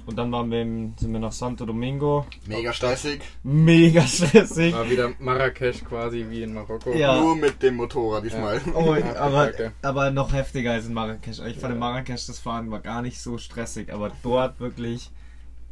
[0.05, 2.25] Und dann waren wir im, sind wir nach Santo Domingo.
[2.45, 3.21] Mega stressig.
[3.43, 4.73] Mega stressig.
[4.73, 6.93] War wieder Marrakesch quasi wie in Marokko.
[6.93, 7.19] Ja.
[7.19, 8.61] Nur mit dem Motorrad diesmal.
[8.73, 9.71] Oh, Ja, aber, okay.
[9.81, 11.39] aber noch heftiger als in Marrakesch.
[11.39, 15.09] Ich fand in Marrakesch das Fahren war gar nicht so stressig, aber dort wirklich.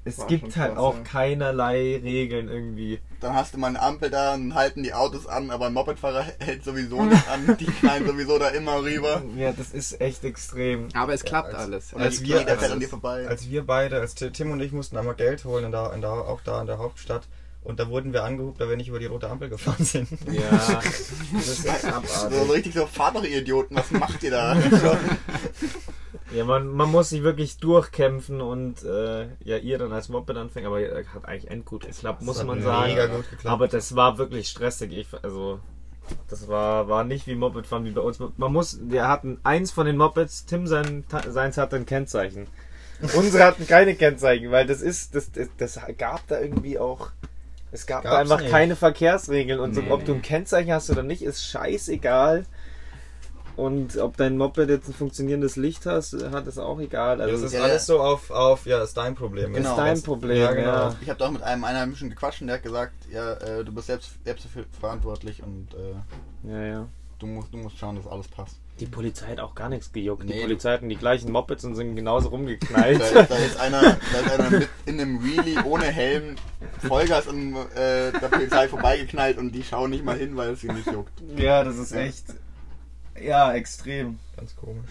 [0.04, 1.02] Es War gibt halt krass, auch ja.
[1.04, 3.00] keinerlei Regeln irgendwie.
[3.20, 6.26] Dann hast du mal eine Ampel da und halten die Autos an, aber ein Mopedfahrer
[6.40, 7.56] hält sowieso nicht an.
[7.60, 9.22] Die knallen sowieso da immer rüber.
[9.38, 10.88] Ja, das ist echt extrem.
[10.96, 11.94] Aber es klappt als- alles.
[11.94, 13.28] Und Als als wir- jeder fährt als- an dir vorbei.
[13.28, 16.02] Als wir beide, als Ti- Tim und ich mussten einmal Geld holen, in der, in
[16.02, 17.28] der, auch da in der Hauptstadt.
[17.64, 20.10] Und da wurden wir angehubt, da wir nicht über die rote Ampel gefahren sind.
[20.32, 20.42] Ja,
[20.82, 21.00] das
[21.48, 22.52] ist echt so, so abartig.
[22.52, 24.58] richtig so, fahrt doch ihr Idioten, was macht ihr da?
[26.34, 30.80] Ja, man, man muss sich wirklich durchkämpfen und äh, ja, ihr dann als Moped-Anfänger, aber
[30.80, 33.16] ihr hat eigentlich endgut geklappt, muss hat man mega sagen.
[33.16, 33.54] gut geklappt.
[33.54, 34.92] Aber das war wirklich stressig.
[34.94, 35.60] Ich, also,
[36.30, 38.20] das war, war nicht wie Mopedfahren wie bei uns.
[38.20, 42.48] Man muss, wir hatten eins von den Mopeds, Tim sein, seins hatte ein Kennzeichen.
[43.16, 47.10] Unsere hatten keine Kennzeichen, weil das ist, das, das, das gab da irgendwie auch,
[47.72, 48.52] es gab da Gab's einfach nicht.
[48.52, 49.90] keine Verkehrsregeln und so, Nee.
[49.92, 52.46] ob du ein Kennzeichen hast oder nicht, ist scheißegal.
[53.62, 57.22] Und ob dein Moped jetzt ein funktionierendes Licht hast, hat, ist auch egal.
[57.22, 59.54] Also, das ist Ja, alles so auf, auf, ja, ist dein Problem.
[59.54, 59.70] Genau.
[59.70, 60.54] ist dein Problem, Ja, ja.
[60.54, 60.96] genau.
[61.02, 63.86] Ich habe doch mit einem Einheimischen gequatscht und der hat gesagt, ja, äh, du bist
[63.86, 66.88] selbst, selbst dafür verantwortlich und äh, ja, ja.
[67.20, 68.58] du, musst, du musst schauen, dass alles passt.
[68.80, 70.24] Die Polizei hat auch gar nichts gejuckt.
[70.24, 70.42] Die Nee.
[70.42, 73.00] Polizei hatten die gleichen Mopeds und sind genauso rumgeknallt.
[73.00, 76.36] Da, da, ist einer, da ist einer mit in einem Wheelie ohne Helm
[76.80, 80.72] Vollgas an äh, der Polizei vorbeigeknallt und die schauen nicht mal hin, weil es sie
[80.72, 81.14] nicht juckt.
[81.38, 82.26] ja, das ist echt.
[83.22, 84.20] Ja, extrem.
[84.38, 84.90] Ganz komisch.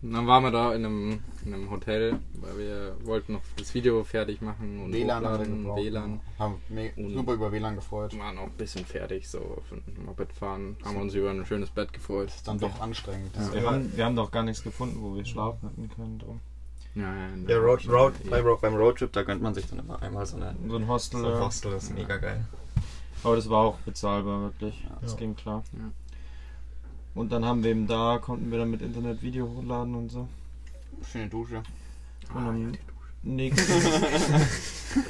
[0.00, 3.74] Und dann waren wir da in einem, in einem Hotel, weil wir wollten noch das
[3.74, 5.84] Video fertig machen und WLAN haben wir hochladen.
[5.84, 6.20] WLAN.
[6.38, 8.12] Haben me- Und- super über WLAN gefreut.
[8.12, 10.76] Wir waren auch ein bisschen fertig, so auf dem Moped fahren.
[10.84, 12.28] Haben wir uns über ein schönes Bett gefreut.
[12.28, 13.34] Das ist dann doch anstrengend.
[13.34, 13.52] Ja.
[13.52, 16.18] Wir haben, wir haben doch gar nichts gefunden, wo wir schlafen hätten können.
[16.20, 16.40] Drum.
[16.94, 17.88] Ja, ja, Ja, Road.
[17.88, 20.76] Road, bei Road, beim Roadtrip, da gönnt man sich dann immer einmal so, eine, So
[20.76, 21.20] ein Hostel.
[21.22, 21.40] so ein.
[21.40, 22.44] Hostel, das ist mega geil.
[23.24, 24.86] Aber das war auch bezahlbar, wirklich.
[25.00, 25.18] Das Ja.
[25.18, 25.64] ging klar.
[27.14, 27.20] Ja.
[27.20, 30.28] Und dann haben wir eben da, konnten wir dann mit Internet Video hochladen und so.
[31.10, 31.62] Schöne Dusche.
[32.34, 32.72] Und Ah, am
[33.22, 33.72] nächsten.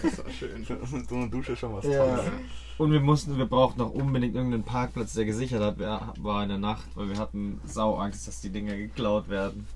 [0.02, 0.66] Das war schön.
[1.08, 2.04] so eine Dusche ist schon was Ja.
[2.04, 2.24] Tolles.
[2.78, 6.48] Und wir mussten, wir brauchten auch unbedingt irgendeinen Parkplatz, der gesichert hat, wer- war in
[6.48, 9.66] der Nacht, weil wir hatten Sauangst, dass die Dinger geklaut werden.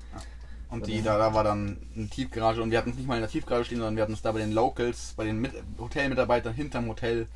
[0.70, 3.20] Und die, da, da war dann eine Tiefgarage und wir hatten es nicht mal in
[3.22, 6.54] der Tiefgarage stehen, sondern wir hatten es da bei den Locals, bei den Mit Hotelmitarbeitern
[6.54, 7.26] hinterm Hotel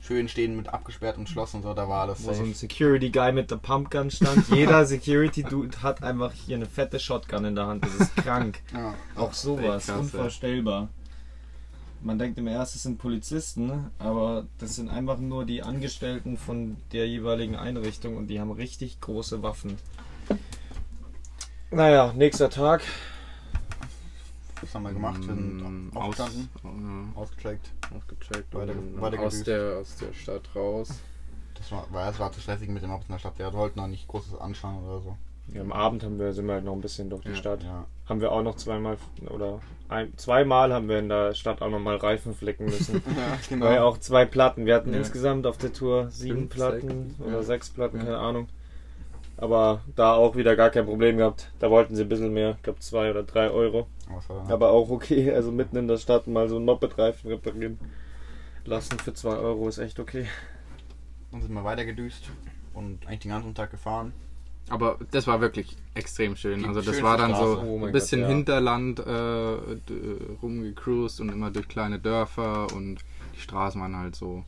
[0.00, 2.58] schön stehen mit abgesperrtem Schloss und so, da war alles Wo so ein safe.
[2.68, 4.48] Security Guy mit der Pumpgun stand.
[4.54, 7.84] Jeder Security Dude hat einfach hier eine fette Shotgun in der Hand.
[7.84, 8.60] Das ist krank.
[8.72, 8.94] Ja.
[9.16, 10.88] Auch sowas, krass, unvorstellbar.
[12.00, 16.76] Man denkt immer erst, es sind Polizisten, aber das sind einfach nur die Angestellten von
[16.92, 19.78] der jeweiligen Einrichtung und die haben richtig große Waffen.
[21.70, 22.82] Naja, nächster Tag.
[24.60, 26.48] Das haben wir gemacht, wir sind Mm, aufgestanden,
[27.14, 27.70] Aus, ausgecheckt.
[27.90, 31.00] äh, ausgecheckt Weiter- und dann weiter aus, der, aus der Stadt raus.
[31.54, 33.38] Das war, weil es war zu stressig mit dem Autos in der Stadt.
[33.38, 35.16] Wir wollten noch nicht großes anschauen oder so.
[35.54, 37.62] Ja, am Abend haben wir, sind wir halt noch ein bisschen durch die Ja, Stadt.
[37.62, 37.86] Ja.
[38.06, 38.98] Haben wir auch noch zweimal
[39.30, 42.96] oder ein, zweimal haben wir in der Stadt auch noch mal Reifen flicken müssen.
[43.16, 43.64] ja, genau.
[43.66, 44.66] Weil auch zwei Platten.
[44.66, 44.98] Wir hatten Ja.
[44.98, 47.42] insgesamt auf der Tour sieben Fünf, Platten sechs, oder ja.
[47.42, 48.04] sechs Platten, Ja.
[48.04, 48.48] keine Ahnung.
[49.38, 51.50] Aber da auch wieder gar kein Problem gehabt.
[51.60, 53.86] Da wollten sie ein bisschen mehr, ich glaube zwei oder drei Euro.
[54.48, 57.78] Aber auch okay, also mitten in der Stadt mal so ein Moped-Reifen reparieren
[58.64, 60.26] lassen für zwei Euro ist echt okay.
[61.30, 62.30] Dann sind wir weitergedüst
[62.74, 64.12] und eigentlich den ganzen Tag gefahren.
[64.70, 66.58] Aber das war wirklich extrem schön.
[66.60, 67.60] Die Also das war dann Straße.
[67.62, 68.36] so Oh ein bisschen Gott, ja.
[68.36, 69.56] Hinterland äh,
[70.42, 72.98] rumgecruised und immer durch kleine Dörfer und
[73.34, 74.44] die Straßen waren halt so,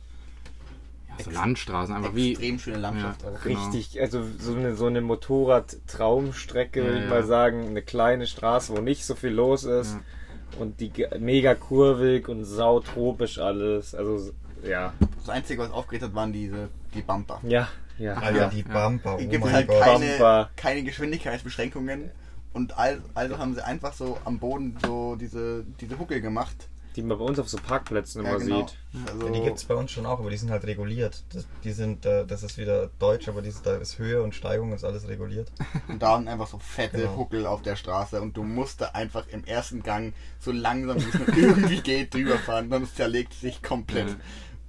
[1.23, 3.29] so Landstraßen, einfach wie Extrem schöne Landschaft Ja.
[3.29, 3.41] auch.
[3.43, 3.59] Genau.
[3.59, 7.15] Richtig, also so eine, so eine Motorrad-Traumstrecke, würde Ja, ich ja.
[7.15, 7.67] mal sagen.
[7.67, 9.93] Eine kleine Straße, wo nicht so viel los ist.
[9.93, 10.59] Ja.
[10.59, 13.95] Und die mega kurvig und sautropisch alles.
[13.95, 14.31] Also,
[14.63, 14.93] ja.
[15.19, 17.39] Das Einzige, was aufgeregt hat, waren diese die Bumper.
[17.43, 18.15] Ja, ja.
[18.15, 18.47] Alter, ja.
[18.49, 19.81] die Bumper, oh gibt halt Gott.
[19.81, 20.49] keine, Bumper.
[20.55, 22.11] keine Geschwindigkeitsbeschränkungen.
[22.53, 26.67] Und all, also haben sie einfach so am Boden so diese, diese Huckel gemacht.
[26.95, 28.67] Die man bei uns auf so Parkplätzen immer genau.
[28.67, 28.77] sieht.
[29.07, 31.23] Also, Die gibt es bei uns schon auch, aber die sind halt reguliert.
[31.33, 34.73] Das, die sind, äh, das ist wieder deutsch, aber die, da ist Höhe und Steigung
[34.73, 35.51] ist alles reguliert.
[35.87, 37.15] Und da waren einfach so fette Genau.
[37.17, 41.07] Huckel auf der Straße und du musst da einfach im ersten Gang so langsam wie
[41.09, 44.09] es nur irgendwie geht drüber fahren, sonst zerlegt sich komplett.
[44.09, 44.15] Ja.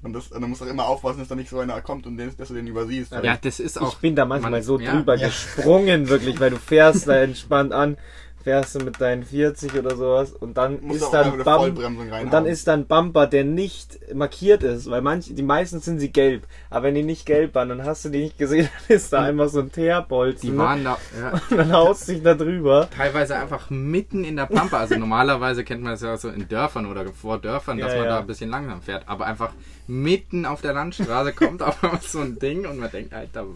[0.05, 2.17] Und, das, und du musst auch immer aufpassen, dass da nicht so einer kommt und
[2.17, 3.13] den, dass du den übersiehst.
[3.13, 3.93] Ja, das ist auch.
[3.93, 5.29] Ich bin da manchmal man- so ja, drüber ja.
[5.29, 7.97] gesprungen, wirklich, weil du fährst da entspannt an,
[8.43, 11.35] fährst du mit deinen 40 oder sowas und dann musst ist auch da immer ein
[11.35, 12.25] eine Bump, Vollbremsung reinhauen.
[12.27, 15.99] und dann ist da ein Bumper, der nicht markiert ist, weil manche, die meisten sind
[16.01, 18.97] sie gelb, aber wenn die nicht gelb waren, dann hast du die nicht gesehen, dann
[18.97, 20.59] ist da einfach so ein Teerbolzen Die ne?
[20.63, 22.89] waren da ja, und dann haust dich da drüber.
[22.97, 24.79] teilweise einfach mitten in der Pampa.
[24.79, 28.05] Also normalerweise kennt man das ja so in Dörfern oder vor Dörfern, dass Ja, man
[28.07, 28.11] ja.
[28.13, 29.05] da ein bisschen langsam fährt.
[29.07, 29.53] Aber einfach
[29.87, 33.47] mitten auf der Landstraße kommt auf einmal so ein Ding und man denkt, Alter,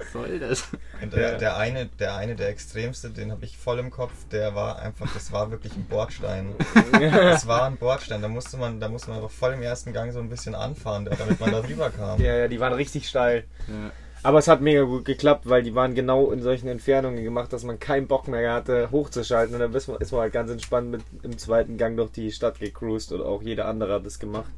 [0.00, 0.64] was soll das?
[1.02, 1.38] Und der, Ja.
[1.38, 5.12] der eine, der eine, der extremste, den habe ich voll im Kopf, der war einfach,
[5.14, 6.54] das war wirklich ein Bordstein.
[6.92, 10.12] Das war ein Bordstein, da musste man, da musste man einfach voll im ersten Gang
[10.12, 12.20] so ein bisschen anfahren, damit man da drüber kam.
[12.20, 13.44] Ja, ja, die waren richtig steil.
[13.68, 13.90] Ja.
[14.22, 17.64] Aber es hat mega gut geklappt, weil die waren genau in solchen Entfernungen gemacht, dass
[17.64, 19.54] man keinen Bock mehr hatte, hochzuschalten.
[19.54, 22.30] Und dann ist man, ist man halt ganz entspannt mit im zweiten Gang durch die
[22.30, 24.50] Stadt gecruised oder auch jeder andere hat das gemacht.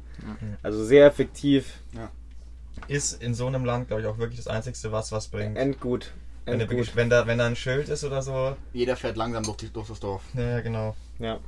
[0.63, 1.75] Also sehr effektiv,
[2.87, 5.57] Ist in so einem Land, glaube ich, auch wirklich das Einzige, was was bringt.
[5.57, 6.11] endgut.
[6.45, 6.77] Wenn, der Endgut.
[6.77, 8.55] wirklich, wenn, da, wenn da ein Schild ist oder so.
[8.73, 10.23] Jeder fährt langsam durch, die, durch das Dorf.
[10.33, 10.95] Ja, ja, genau.
[11.19, 11.39] Ja.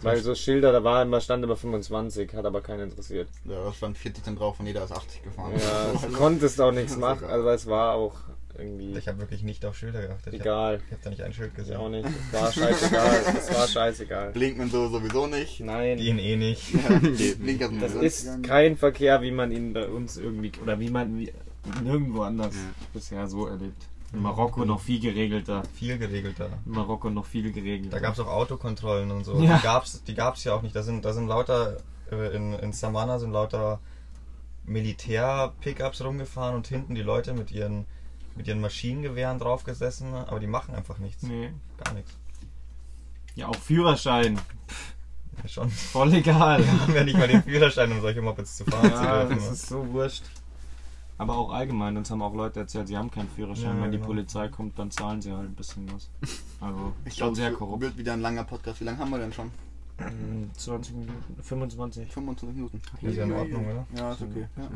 [0.00, 3.28] Weil so Schilder, da war immer, stand immer 25, hat aber keinen interessiert.
[3.44, 5.52] Ja, da stand 40 dann drauf und jeder ist 80 gefahren.
[5.58, 7.32] Ja, du konntest auch nichts machen, egal.
[7.32, 8.14] also es war auch
[8.58, 10.34] irgendwie Ich habe wirklich nicht auf Schilder geachtet.
[10.34, 10.80] Ich habe egal.
[10.90, 11.76] hab da nicht ein Schild Ich gesehen.
[11.76, 12.06] auch nicht.
[12.32, 13.22] Es war scheißegal.
[13.38, 14.32] Es war scheißegal.
[14.32, 15.60] Blinken so sowieso nicht.
[15.60, 15.98] Nein.
[15.98, 16.72] Ihn eh nicht.
[17.40, 21.18] Blinker sind Das ist kein Verkehr, wie man ihn bei uns irgendwie oder wie man
[21.18, 21.32] wie
[21.82, 22.60] nirgendwo anders Ja.
[22.92, 23.86] bisher so erlebt.
[24.12, 25.62] In Marokko noch viel geregelter.
[25.74, 26.48] Viel geregelter.
[26.64, 27.90] In Marokko noch viel geregelter.
[27.90, 29.38] Da gab es auch Autokontrollen und so.
[29.38, 29.58] Ja.
[29.58, 30.74] Die gab's, die gab's ja auch nicht.
[30.74, 31.76] Da sind, da sind lauter,
[32.10, 33.80] äh, in, in Samana sind lauter
[34.64, 37.86] Militär-Pickups rumgefahren und hinten die Leute mit ihren,
[38.38, 41.22] mit ihren Maschinengewehren draufgesessen, aber die machen einfach nichts.
[41.24, 41.50] Nee.
[41.84, 42.16] Gar nichts.
[43.34, 44.38] Ja, auch Führerschein.
[45.42, 45.68] Ja, schon.
[45.70, 46.64] Voll egal.
[46.64, 49.28] Wir haben ja nicht mal den Führerschein, um solche Mopeds zu fahren ja, zu das
[49.28, 49.52] dürfen.
[49.52, 50.24] ist so wurscht.
[51.18, 53.76] Aber auch allgemein, uns haben auch Leute erzählt, sie haben keinen Führerschein.
[53.76, 54.06] Ja, Wenn die genau.
[54.08, 56.08] Polizei kommt, dann zahlen sie halt ein bisschen was.
[56.60, 57.82] Also Ich schon glaube, sehr korrupt.
[57.82, 58.80] wird wieder ein langer Podcast.
[58.80, 59.48] Wie lange haben wir denn schon?
[59.98, 62.12] Mm, 20 Minuten, 25.
[62.12, 62.80] 25 Minuten.
[63.00, 63.86] Das ist ja in Ordnung, oder?
[63.96, 64.46] Ja, ist okay.
[64.56, 64.70] Ja.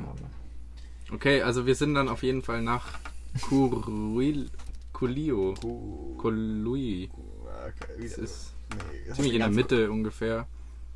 [1.13, 2.99] Okay, also wir sind dann auf jeden Fall nach
[3.41, 4.51] Kuruil,
[4.93, 5.55] Kulio.
[6.19, 7.11] Kolui.
[7.45, 8.53] Okay, Das ist
[9.07, 10.47] nee, ziemlich in der Mitte ungefähr.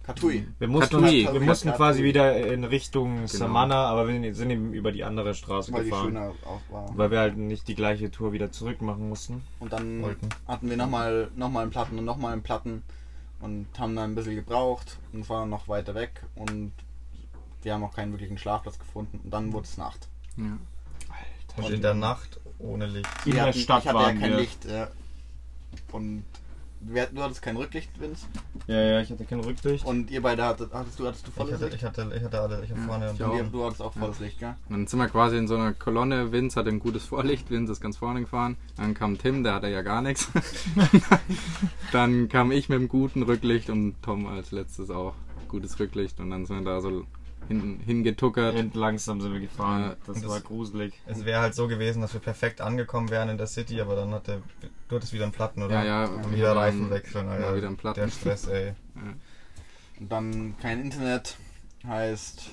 [0.02, 0.46] Katui.
[0.60, 1.28] Wir mussten, Katui.
[1.32, 1.76] wir mussten Katui.
[1.78, 5.90] quasi wieder in Richtung Samana, aber wir sind eben über die andere Straße Weil die
[5.90, 6.06] gefahren.
[6.06, 6.96] schöner auch war.
[6.96, 9.42] Weil wir halt nicht die gleiche Tour wieder zurück machen mussten.
[9.58, 10.28] Und dann Wollten.
[10.46, 12.84] hatten wir nochmal noch mal einen Platten und nochmal einen Platten
[13.40, 16.70] und haben dann ein bisschen gebraucht und waren noch weiter weg und
[17.62, 20.08] wir haben auch keinen wirklichen Schlafplatz gefunden und dann wurde es Nacht.
[20.36, 20.56] Ja.
[21.56, 23.08] Und in der Nacht ohne Licht.
[23.24, 24.38] In Wir der hatten, Stadt ich hatte ja waren kein wir.
[24.38, 24.64] Licht.
[24.64, 24.88] Ja.
[25.92, 26.24] Und
[26.80, 28.26] wer, du hattest kein Rücklicht, Vince.
[28.66, 29.84] Ja, ja, ich hatte kein Rücklicht.
[29.84, 31.76] Und ihr beide hattet, hattest du, hattest du Ich volles hatte, Licht?
[31.76, 33.50] ich hatte, ich hatte alle, ich habe Ja, vorne ich und auch.
[33.52, 34.54] Du hattest auch volles Licht, gell?
[34.68, 36.32] Und dann sind wir quasi in so einer Kolonne.
[36.32, 38.56] Vince hatte ein gutes Vorlicht, Vince ist ganz vorne gefahren.
[38.76, 40.28] Dann kam Tim, der hatte ja gar nichts.
[41.92, 45.14] dann kam ich mit dem guten Rücklicht und Tom als letztes auch
[45.48, 46.20] gutes Rücklicht.
[46.20, 47.04] Und dann sind wir da so
[47.48, 48.54] hinten hingetuckert.
[48.56, 49.82] Und langsam sind wir gefahren.
[49.82, 50.94] Ja, das, das- war gruselig.
[51.06, 54.10] Es wäre halt so gewesen, dass wir perfekt angekommen wären in der City, aber dann
[54.12, 54.42] hat der.
[54.88, 55.82] Du hattest wieder einen Platten, oder?
[55.82, 56.04] Ja, ja.
[56.06, 57.56] Und wieder dann- Reifen wechseln, ja, Alter.
[57.56, 58.00] wieder einen Platten.
[58.00, 58.72] Der Stress, ey.
[59.98, 61.36] Und dann kein Internet
[61.86, 62.50] heißt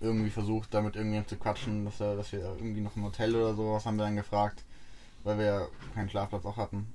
[0.00, 3.54] irgendwie versucht, damit irgendjemand zu quatschen, dass, er, dass wir irgendwie noch ein Hotel oder
[3.54, 4.62] sowas haben wir dann gefragt,
[5.24, 6.86] weil wir keinen Schlafplatz auch hatten.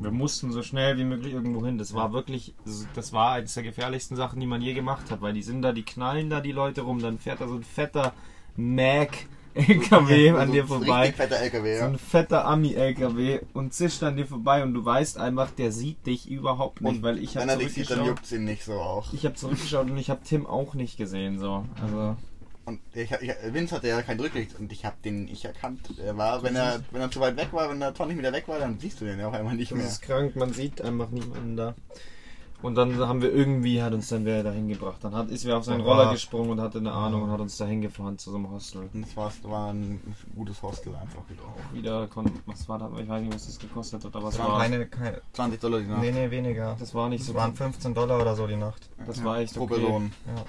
[0.00, 1.78] Wir mussten so schnell wie möglich irgendwo hin.
[1.78, 2.54] Das war wirklich,
[2.94, 5.72] das war eines der gefährlichsten Sachen, die man je gemacht hat, weil die sind da,
[5.72, 8.12] die knallen da die Leute rum, dann fährt da so ein fetter
[8.56, 11.08] Mac LKW an so dir vorbei.
[11.08, 11.86] LKW, So ja.
[11.86, 16.28] ein fetter Ami-LKW und zischt an dir vorbei und du weißt einfach, der sieht dich
[16.30, 18.06] überhaupt nicht, Und weil ich wenn habe er dich sieht, dann zurückgeschaut.
[18.06, 19.12] juckt es ihn nicht so auch.
[19.12, 21.64] Ich habe zurückgeschaut und ich habe Tim auch nicht gesehen, so.
[21.82, 22.16] Also,
[22.68, 25.80] Und ich, ich, Vince hatte ja kein Rücklicht und ich habe den nicht erkannt.
[26.04, 28.46] Er war, wenn er, wenn er zu weit weg war, wenn er 20 Meter weg
[28.46, 29.86] war, dann siehst du den ja auch einmal nicht das mehr.
[29.86, 31.74] ist krank, man sieht einfach niemanden da.
[32.60, 34.98] Und dann haben wir irgendwie, hat uns dann wer dahin gebracht.
[35.02, 37.38] Dann hat, ist wer auf seinen Roller war- gesprungen und hatte eine Ahnung und hat
[37.40, 38.88] uns dahin gefahren zu so einem Hostel.
[38.92, 40.00] Und es war, es war ein
[40.34, 41.42] gutes Hostel einfach wieder.
[41.72, 44.40] Wieder, kon was war da, ich weiß nicht, was das gekostet hat, aber es Es
[44.40, 45.22] waren war, keine, keine.
[45.34, 46.00] 20 Dollar die Nacht.
[46.02, 46.76] Nee, nee, weniger.
[46.80, 48.90] das war nicht Es so, waren 15 Dollar oder so die Nacht.
[49.06, 49.74] das war echt Pro okay.
[49.78, 50.12] Person.
[50.26, 50.44] Ja.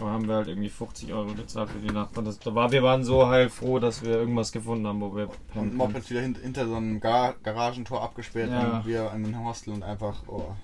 [0.00, 2.16] Da haben wir halt irgendwie 50 Euro bezahlt für die Nacht.
[2.16, 5.24] Und das, da war, wir waren so heilfroh, dass wir irgendwas gefunden haben, wo wir
[5.28, 5.76] Und pennen können.
[5.76, 8.78] Mopeds wieder hint, hinter so einem Gar Garagentor abgesperrt Ja.
[8.78, 10.54] und wir in einem Hostel und einfach oh,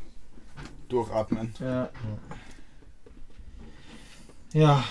[0.88, 1.54] durchatmen.
[1.60, 1.90] Ja.
[4.54, 4.84] Ja,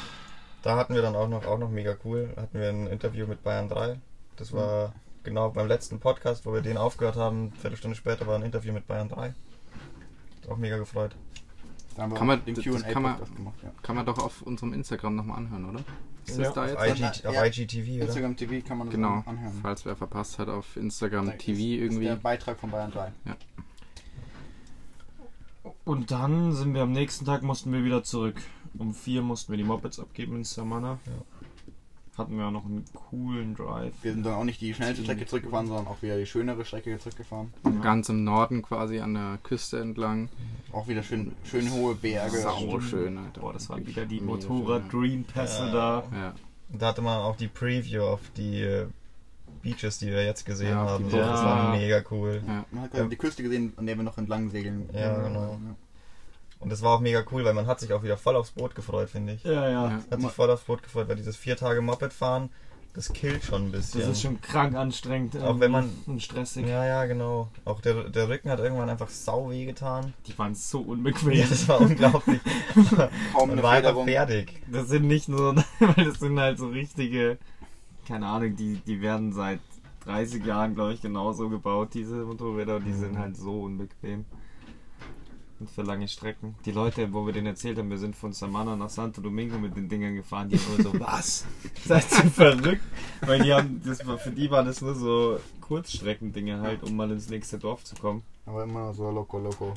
[0.62, 3.41] Da hatten wir dann auch noch, auch noch mega cool, hatten wir ein Interview mit
[3.43, 3.99] Bayern 3.
[4.36, 7.47] Das war genau beim letzten Podcast, wo wir den aufgehört haben.
[7.51, 9.29] Eine Viertelstunde später war ein Interview mit Bayern 3.
[9.29, 11.15] Hat auch mega gefreut.
[11.95, 13.55] Da haben wir Kann man- den Q&A kann man- gemacht.
[13.63, 13.71] Ja.
[13.81, 15.79] Kann man doch auf unserem Instagram nochmal anhören, oder?
[16.25, 17.19] Ist Ja, das da Auf, jetzt?
[17.19, 17.45] IG, auf Ja.
[17.45, 18.05] IGTV, oder?
[18.05, 19.60] Instagram TV kann man das Genau, anhören.
[19.62, 22.05] falls wer verpasst hat auf Instagram Da TV ist, Ist irgendwie.
[22.05, 23.12] der Beitrag von Bayern 3.
[25.84, 28.36] und dann sind wir am nächsten Tag, mussten wir wieder zurück.
[28.77, 30.99] Um vier mussten wir die Mopeds abgeben in Samana.
[31.05, 31.12] Ja.
[32.17, 33.93] Hatten wir auch noch einen coolen Drive.
[34.01, 36.97] Wir sind dann auch nicht die schnellste Strecke zurückgefahren, sondern auch wieder die schönere Strecke
[36.97, 37.54] zurückgefahren.
[37.82, 40.30] Ganz im Norden quasi an der Küste entlang.
[40.71, 42.38] Auch wieder schön, schön hohe Berge.
[42.38, 43.41] Sau schön, Alter.
[43.41, 45.71] Boah, das waren wieder die Mega Motorrad-Green-Pässe Ja.
[45.71, 46.04] da.
[46.13, 46.34] Ja.
[46.69, 48.88] Da hatte man auch die Preview auf die äh,
[49.62, 51.04] Beaches, die wir jetzt gesehen Ja, haben.
[51.06, 52.41] die So, das war mega cool.
[52.47, 52.65] ja.
[52.71, 54.89] Man hat gerade die Küste gesehen, an der wir noch entlang segeln.
[54.93, 55.60] Ja, genau.
[56.65, 58.73] Und das war auch mega cool, weil man hat sich auch wieder voll aufs Boot
[58.73, 59.43] gefreut, finde ich.
[59.43, 60.01] Ja, ja.
[60.10, 62.49] Hat sich voll aufs Boot gefreut, weil dieses vier Tage Moped fahren,
[62.95, 63.99] das killt schon ein bisschen.
[64.01, 65.39] Das ist schon krank anstrengend.
[65.43, 66.65] Auch wenn man- Und stressig.
[66.65, 67.49] Ja, ja, genau.
[67.65, 70.15] Auch der, der Rücken hat irgendwann einfach sau weh getan.
[70.25, 71.34] Die waren so unbequem.
[71.34, 72.41] Ja, das war unglaublich.
[72.73, 74.60] Kaum Man eine war einfach fertig.
[74.71, 77.38] Das sind nicht nur, weil das sind halt so richtige,
[78.08, 79.60] keine Ahnung, die, die werden seit
[80.06, 84.25] 30 Jahren, glaube ich, genauso gebaut, diese Motorräder, und die sind halt so unbequem.
[85.65, 86.54] Und für lange Strecken.
[86.63, 89.75] Die Leute, wo wir denen erzählt haben, wir sind von Samana nach Santo Domingo mit
[89.75, 91.45] den Dingern gefahren, die haben immer so, was?
[91.84, 92.84] Seid ihr verrückt?
[93.21, 97.10] Weil die haben, das war, für die waren das nur so Kurzstreckendinger halt, um mal
[97.10, 98.21] ins nächste Dorf zu kommen.
[98.45, 99.73] Aber immer so loco, loco.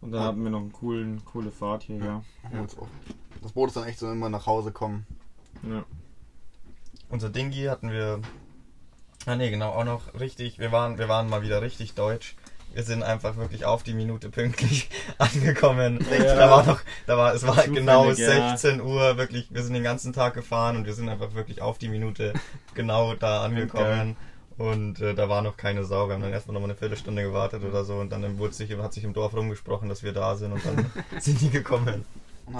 [0.00, 2.24] Und dann hatten wir noch eine coolen, coole Fahrt hier, ja.
[2.52, 2.66] Ja.
[3.40, 5.06] Das Boot ist dann echt so immer nach Hause kommen.
[5.62, 5.84] ja.
[7.08, 8.20] Unser Dingi hatten wir.
[9.26, 10.58] Ah ne, genau, auch noch richtig.
[10.58, 12.34] Wir waren, wir waren mal wieder richtig deutsch.
[12.74, 16.04] Wir sind einfach wirklich auf die Minute pünktlich angekommen.
[16.10, 16.34] Ja.
[16.34, 18.50] Da war noch, da war, es war Zufällig, genau ja.
[18.56, 21.78] 16 Uhr, wirklich, wir sind den ganzen Tag gefahren und wir sind einfach wirklich auf
[21.78, 22.34] die Minute
[22.74, 24.16] genau da angekommen.
[24.58, 26.08] Und äh, da war noch keine Sau.
[26.08, 28.74] Wir haben dann erstmal noch mal eine Viertelstunde gewartet oder so und dann wurde sich,
[28.76, 32.04] hat sich im Dorf rumgesprochen, dass wir da sind und dann sind die gekommen.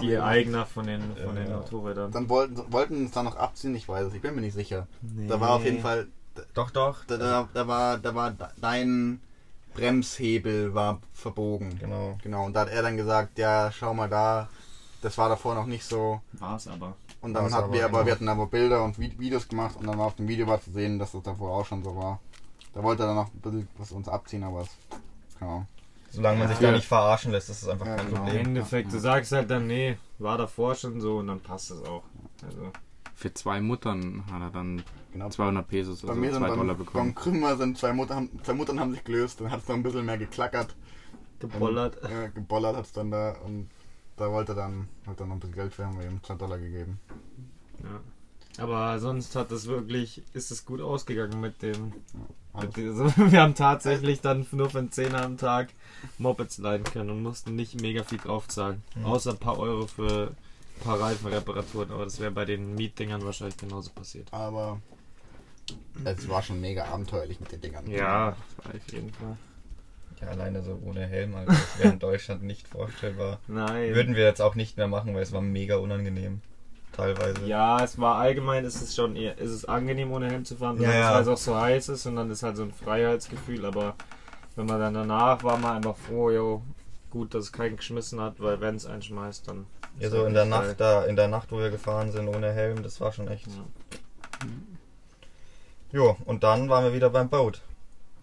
[0.03, 0.19] Die.
[0.19, 1.59] Eigner von den, von den Ja.
[1.59, 2.11] Motorrädern.
[2.11, 4.89] Dann wollten, wollten es dann noch abziehen, ich weiß es, ich bin mir nicht sicher.
[5.29, 6.09] Da war auf jeden Fall,
[6.55, 7.05] Doch, doch.
[7.07, 9.21] da, da, da war, da war dein
[9.77, 11.79] Bremshebel war verbogen.
[11.79, 12.19] Genau.
[12.23, 14.49] Genau, und da hat er dann gesagt, ja, schau mal da,
[15.03, 16.21] das war davor noch nicht so.
[16.33, 16.95] War es aber.
[17.21, 18.07] Und dann War's hatten aber, wir aber, genau.
[18.07, 20.61] wir hatten aber Bilder und Vi- Videos gemacht und dann war auf dem Video war
[20.61, 22.21] zu sehen, dass das davor auch schon so war.
[22.73, 24.69] Da wollte er dann noch ein bisschen was uns abziehen, aber es,
[25.41, 25.67] Ahnung.
[26.11, 26.55] Solange man Ja.
[26.55, 28.19] sich da nicht verarschen lässt, ist das einfach Ja, kein genau.
[28.21, 28.47] Im Problem.
[28.47, 32.03] Endeffekt, du sagst halt dann, nee, war davor schon so und dann passt es auch.
[32.45, 32.71] Also,
[33.15, 34.83] Für zwei Muttern hat er dann
[35.17, 35.31] Genau.
[35.31, 37.15] 200 Pesos, Bei also mir sind 2 beim, Dollar beim bekommen.
[37.15, 39.83] Krümmer sind zwei, Mutter, haben, zwei Muttern haben sich gelöst, dann hat es noch ein
[39.83, 40.75] bisschen mehr geklackert.
[41.39, 42.03] gebollert.
[42.03, 43.69] Und, äh, gebollert hat es dann da und
[44.17, 46.35] da wollte er dann, hat er noch ein bisschen Geld für, haben wir ihm 2
[46.35, 47.01] Dollar gegeben.
[47.83, 48.01] Ja.
[48.63, 51.93] Aber sonst hat es wirklich, ist es gut ausgegangen mit dem.
[52.55, 55.69] Alles- Mit dem also, wir haben tatsächlich dann nur für einen Zehner am Tag
[56.19, 58.83] Mopeds leihen können und mussten nicht mega viel draufzahlen.
[58.95, 59.05] Mhm.
[59.05, 60.31] Außer ein paar Euro für
[60.79, 61.91] ein paar Reifenreparaturen.
[61.91, 64.33] Aber das wäre bei den Mietdingern wahrscheinlich genauso passiert.
[64.33, 64.81] Aber
[66.05, 67.87] es war schon mega abenteuerlich mit den Dingern.
[67.89, 69.37] Ja, auf jeden Fall.
[70.21, 73.39] Ja, alleine so ohne Helm, also das wäre in Deutschland nicht vorstellbar.
[73.49, 73.95] Nein.
[73.95, 76.41] Würden wir jetzt auch nicht mehr machen, weil es war mega unangenehm.
[76.93, 77.45] Teilweise.
[77.45, 80.81] Ja, es war allgemein, ist es schon eher, ist es angenehm ohne Helm zu fahren,
[80.81, 81.15] Ja, ja.
[81.15, 83.95] weil es auch so heiß ist und dann ist halt so ein Freiheitsgefühl, aber
[84.55, 86.63] wenn man dann danach war man einfach froh, jo,
[87.11, 89.67] gut, dass es keinen geschmissen hat, weil wenn es einen schmeißt, dann.
[89.99, 92.53] Ja, so halt in der Nacht da, in der Nacht, wo wir gefahren sind, ohne
[92.53, 93.47] Helm, das war schon echt.
[93.47, 94.47] Ja.
[95.97, 97.63] Jo, und dann waren wir wieder beim Boot.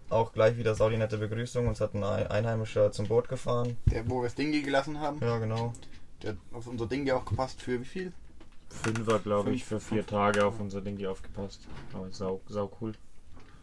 [0.08, 1.66] Auch gleich wieder saudi nette Begrüßung.
[1.66, 3.76] Uns hat ein Ein- Einheimischer zum Boot gefahren.
[3.86, 5.72] Der, wo wir das Dingi gelassen haben, Ja, genau.
[6.22, 8.12] der hat auf unser Dingi aufgepasst für wie viel?
[8.68, 11.62] Fünfer, glaube ich, für vier Tage auf unser Ding aufgepasst.
[11.92, 12.92] Aber sau, sau cool.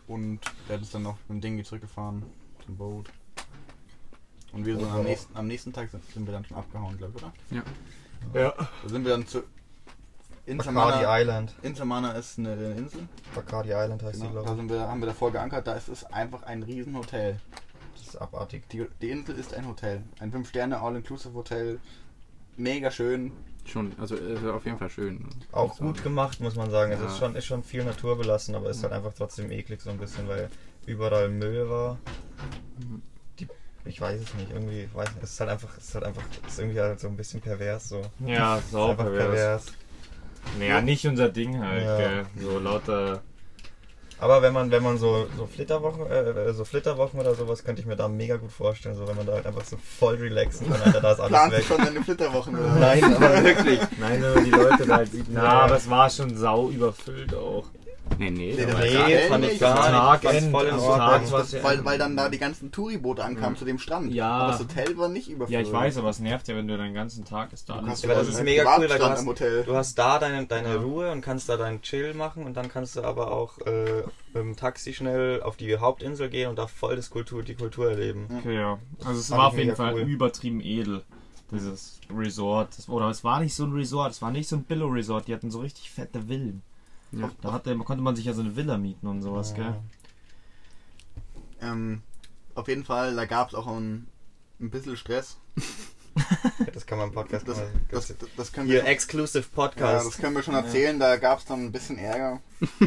[0.07, 2.23] Und der hat uns dann noch mit dem Dingi zurückgefahren
[2.65, 3.09] zum Boot.
[4.51, 6.97] Und wir sind am auch- nächsten, am nächsten Tag sind, sind wir dann schon abgehauen,
[6.97, 7.33] glaube ich, oder?
[8.33, 8.53] Ja.
[8.83, 9.43] Da sind wir dann zu.
[10.57, 11.55] Bacardi Insamana, Island.
[11.61, 13.07] Insamana ist eine, eine Insel.
[13.35, 15.67] Bacardi Island heißt die, Genau, da glaube sind wir, haben wir davor geankert.
[15.67, 17.37] Da ist es einfach ein Riesenhotel.
[17.95, 17.99] ich.
[17.99, 18.67] Das ist abartig.
[18.69, 20.03] Die, die Insel ist ein Hotel.
[20.19, 21.79] Ein 5-Sterne-All-Inclusive-Hotel.
[22.57, 23.31] Mega schön.
[23.65, 25.23] Schon, also ist auf jeden Fall schön.
[25.51, 26.03] Auch gut sagen.
[26.03, 26.91] gemacht, muss man sagen.
[26.91, 27.05] Es Ja.
[27.07, 29.97] ist schon, ist schon viel naturbelassen, aber es ist halt einfach trotzdem eklig so ein
[29.99, 30.49] bisschen, weil
[30.87, 31.97] überall Müll war.
[33.39, 33.47] Die,
[33.85, 36.05] ich weiß es nicht, irgendwie, ich weiß nicht, es ist halt einfach, es ist halt
[36.05, 38.01] einfach, es ist irgendwie halt so ein bisschen pervers so.
[38.25, 39.65] Ja, Es ist sau einfach pervers.
[40.59, 41.97] Naja, nicht unser Ding halt, Ja.
[41.97, 42.25] gell.
[42.39, 43.21] So lauter.
[44.19, 47.87] Aber wenn man, wenn man so, so Flitterwochen, äh, so Flitterwochen oder sowas, könnte ich
[47.87, 50.79] mir da mega gut vorstellen, so wenn man da halt einfach so voll relaxen kann,
[50.79, 51.65] Alter, da ist alles Planst du weg.
[51.65, 52.55] schon deine Flitterwochen?
[52.55, 52.75] Oder?
[52.75, 53.79] Nein, aber wirklich.
[53.99, 55.25] Nein, wenn man die Leute da halt sieht.
[55.33, 57.65] Na, aber es war schon sau überfüllt auch.
[58.19, 58.53] Nee, nee.
[58.55, 59.59] Nee, Nee, fand ich nicht.
[59.61, 59.75] gar
[60.19, 60.23] nicht.
[60.23, 60.77] Tag End, voll in.
[60.77, 63.79] Tag Das, war's das, ja- weil, weil dann da die ganzen Touriboote ankamen zu dem
[63.79, 64.13] Strand.
[64.13, 64.29] Ja.
[64.29, 65.53] Aber das Hotel war nicht überfüllt.
[65.53, 67.85] Ja, ich weiß, aber es nervt ja, wenn du den ganzen Tag ist da Du
[67.87, 69.63] kannst Ja, aber das ist mega cool, weil du hast, im Hotel.
[69.63, 70.81] du hast da deine, deine Ja.
[70.81, 74.35] Ruhe und kannst da deinen Chill machen und dann kannst du aber auch äh, mit
[74.43, 78.27] dem Taxi schnell auf die Hauptinsel gehen und da voll das Kultur, die Kultur erleben.
[78.39, 78.77] Okay, ja.
[79.05, 80.01] Also es war auf jeden Fall cool.
[80.01, 81.03] übertrieben edel.
[81.51, 82.69] Dieses Resort.
[82.77, 85.33] Das, oder es war nicht so ein Resort, es war nicht so ein Billo-Resort, die
[85.33, 86.61] hatten so richtig fette Villen.
[87.11, 87.31] Ja.
[87.41, 89.75] Da hatte, konnte man sich ja so eine Villa mieten und sowas, gell?
[91.61, 92.01] Ähm,
[92.55, 94.07] auf jeden Fall, da gab es auch ein,
[94.59, 95.37] ein bisschen Stress.
[96.59, 97.71] Ja, das kann man im Podcast Das, mal.
[97.89, 100.07] das, das, das können Hier, wir schon, Exclusive ja, Podcast.
[100.07, 100.99] das können wir schon erzählen.
[100.99, 102.41] Da gab es dann ein bisschen Ärger.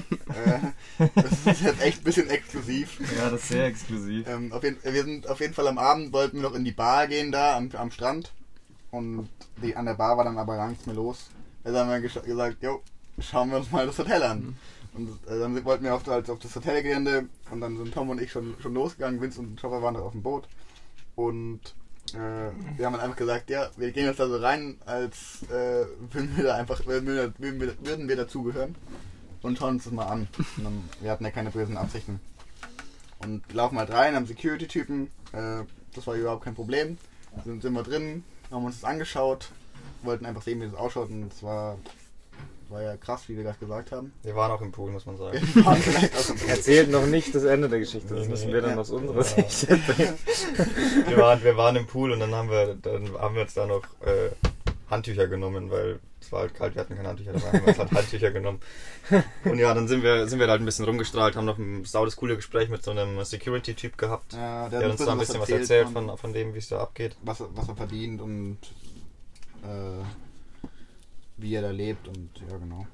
[0.98, 3.00] äh, das ist jetzt echt ein bisschen exklusiv.
[3.16, 4.28] Ja, das ist sehr exklusiv.
[4.28, 6.72] Ähm, auf jeden, wir sind auf jeden Fall am Abend, wollten wir noch in die
[6.72, 8.32] Bar gehen da am, am Strand.
[8.90, 9.28] Und
[9.62, 11.30] die, an der Bar war dann aber gar nichts mehr los.
[11.64, 12.82] Also haben wir gesagt, jo,
[13.18, 14.57] schauen wir uns mal das Hotel an.
[14.94, 18.20] Und äh, dann wollten wir auf, halt auf das Hotelgelände und dann sind Tom und
[18.20, 19.20] ich schon, schon losgegangen.
[19.20, 20.48] Vince und Chopper waren noch auf dem Boot.
[21.16, 21.61] Und
[22.12, 22.16] äh,
[22.77, 26.37] wir haben dann einfach gesagt, ja, wir gehen jetzt da so rein, als äh, würden
[26.37, 28.77] wir da einfach, würden wir, würden wir, würden wir dazugehören.
[29.42, 30.29] Und schauen uns das mal an.
[30.57, 32.20] Dann, wir hatten ja keine bösen Absichten.
[33.18, 35.11] Und laufen halt rein, haben Security-Typen.
[35.33, 36.98] Äh, das war überhaupt kein Problem.
[37.44, 39.50] Sind, sind wir drin, haben uns das angeschaut,
[40.03, 41.11] wollten einfach sehen, wie das ausschaut.
[41.11, 41.79] Und es war,
[42.74, 44.12] war ja krass, wie wir gerade gesagt haben.
[44.22, 45.38] Wir waren auch im Pool, muss man sagen.
[45.54, 48.48] Wir waren vielleicht auch im Erzählt noch nicht das Ende der Geschichte, das Nee, müssen
[48.48, 48.52] nee.
[48.54, 48.76] wir dann Ja.
[48.78, 49.22] aus unserer Ja.
[49.22, 50.14] Sicht erzählen.
[51.08, 53.66] wir, waren, wir waren im Pool und dann haben wir, dann haben wir uns da
[53.66, 54.30] noch äh,
[54.90, 57.78] Handtücher genommen, weil es war halt kalt, wir hatten keine Handtücher dabei, haben wir uns
[57.78, 58.60] halt Handtücher genommen.
[59.44, 61.85] Und ja, dann sind wir, sind wir da halt ein bisschen rumgestrahlt, haben noch ein
[61.85, 64.33] saudes coole Gespräch mit so einem Security-Typ gehabt.
[64.33, 66.81] Ja, Der hat uns da ein bisschen was erzählt von, von dem, wie es da
[66.81, 67.16] abgeht.
[67.22, 68.58] was, er- was er verdient und
[69.62, 70.02] äh,
[71.37, 72.87] wie er da lebt und ja genau.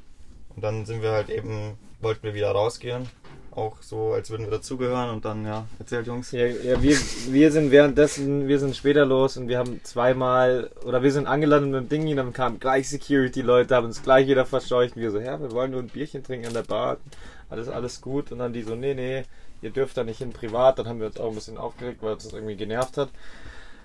[0.55, 3.09] Und dann sind wir halt eben, wollten wir wieder rausgehen.
[3.53, 5.11] Auch so, als würden wir dazugehören.
[5.11, 6.31] Und dann, ja, erzählt Jungs.
[6.33, 6.97] Ja, ja wir,
[7.29, 11.71] wir sind währenddessen, wir sind später los und wir haben zweimal, oder wir sind angelandet
[11.71, 14.97] mit dem Ding und dann kamen gleich Security-Leute, haben uns gleich wieder verscheucht.
[14.97, 16.99] Und wir so, ja, wir wollen nur ein Bierchen trinken an der Bar.
[17.49, 18.31] Alles, alles gut.
[18.31, 19.25] Und dann die so, nee, nee,
[19.63, 20.79] ihr dürft da nicht hin privat.
[20.79, 23.09] Dann haben wir uns auch ein bisschen aufgeregt, weil uns das irgendwie genervt hat.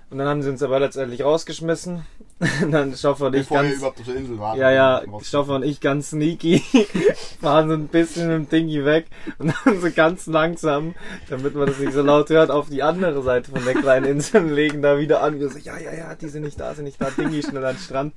[0.09, 2.05] Und dann haben sie uns aber letztendlich rausgeschmissen.
[2.61, 4.59] Und dann Schoffer und ich Bevor wir ganz, überhaupt auf der Insel waren.
[4.59, 6.59] ja, ja, Stoffer und ich ganz sneaky
[7.41, 9.07] fahren so ein bisschen mit dem Dingi weg
[9.39, 10.95] und dann so ganz langsam,
[11.29, 14.43] damit man das nicht so laut hört, auf die andere Seite von der kleinen Insel
[14.43, 15.39] und legen da wieder an.
[15.39, 17.75] Wir so, ja, ja, ja, die sind nicht da, sind nicht da, Dingi schnell an
[17.75, 18.13] den Strand.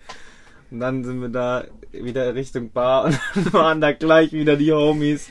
[0.70, 4.72] Und dann sind wir da wieder Richtung Bar und dann waren da gleich wieder die
[4.72, 5.28] Homies.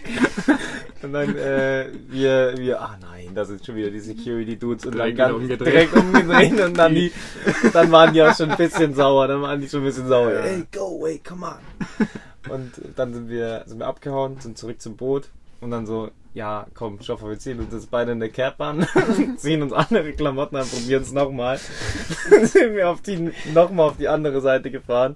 [1.07, 4.97] Und dann äh, wir, wir, ah nein, das sind schon wieder die Security Dudes und
[4.97, 5.73] dann ganz, umgedreht.
[5.73, 7.13] direkt umgedreht und dann die,
[7.73, 10.33] dann waren die auch schon ein bisschen sauer, dann waren die schon ein bisschen sauer.
[10.33, 10.41] Ja.
[10.41, 12.09] Hey, go away, come on.
[12.51, 15.29] Und dann sind wir, sind wir abgehauen, sind zurück zum Boot
[15.61, 18.85] und dann so, ja, komm, Schoffer, wir ziehen uns jetzt beide eine Cap an,
[19.37, 21.57] ziehen uns andere Klamotten an, probieren es nochmal.
[22.29, 25.15] Dann sind wir auf die, nochmal auf die andere Seite gefahren.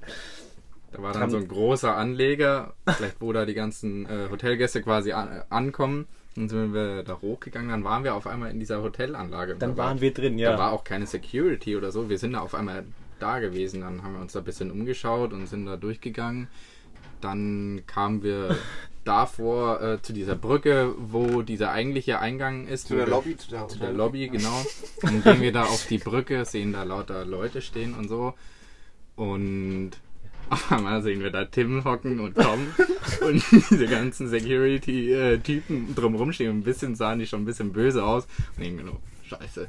[0.94, 5.14] Da war dann so ein großer Anleger, vielleicht wo da die ganzen äh, Hotelgäste quasi
[5.14, 6.08] an, äh, ankommen.
[6.36, 9.56] Dann sind wir da hochgegangen, dann waren wir auf einmal in dieser Hotelanlage.
[9.56, 10.58] Dann Da war- waren wir drin, Da ja.
[10.58, 12.10] war auch keine Security oder so.
[12.10, 12.86] Wir sind da auf einmal
[13.20, 13.82] da gewesen.
[13.82, 16.48] Dann haben wir uns da ein bisschen umgeschaut und sind da durchgegangen.
[17.22, 18.56] Dann kamen wir
[19.04, 22.88] davor äh, zu dieser Brücke, wo dieser eigentliche Eingang ist.
[22.88, 24.66] Zu der wir- Lobby, zu der, zu der Lobby, genau.
[25.02, 28.34] Dann gehen wir da auf die Brücke, sehen da lauter Leute stehen und so.
[29.16, 29.92] Und
[30.52, 32.68] auf einmal sehen wir da Tim hocken und Tom
[33.28, 36.52] und diese ganzen Security-Typen drumherum stehen.
[36.52, 38.28] Und ein bisschen sahen die schon ein bisschen böse aus.
[38.58, 39.68] Und irgendwie nur, scheiße,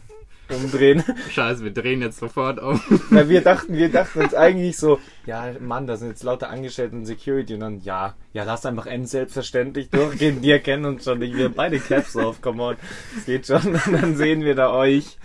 [0.49, 1.03] Umdrehen.
[1.31, 2.81] scheiße, wir drehen jetzt sofort um.
[3.11, 6.97] Weil wir dachten, wir dachten uns eigentlich so, ja, Mann, da sind jetzt lauter Angestellte
[6.97, 11.21] und Security und dann, ja, ja, lass einfach N selbstverständlich durchgehen, die erkennen uns schon
[11.21, 12.77] nicht, wir haben beide Caps auf, come on,
[13.17, 15.17] es geht schon, und dann sehen wir da euch.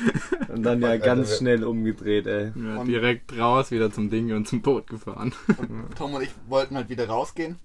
[0.48, 2.52] Und dann ja ganz schnell umgedreht, ey.
[2.54, 5.32] Ja, Und- direkt raus, wieder zum Ding und zum Boot gefahren.
[5.58, 7.58] Und Tom und ich wollten halt wieder rausgehen.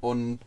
[0.00, 0.38] Und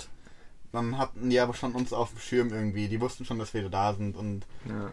[0.72, 2.88] dann hatten die aber schon uns auf dem Schirm irgendwie.
[2.88, 4.92] Die wussten schon, dass wir da sind und Ja.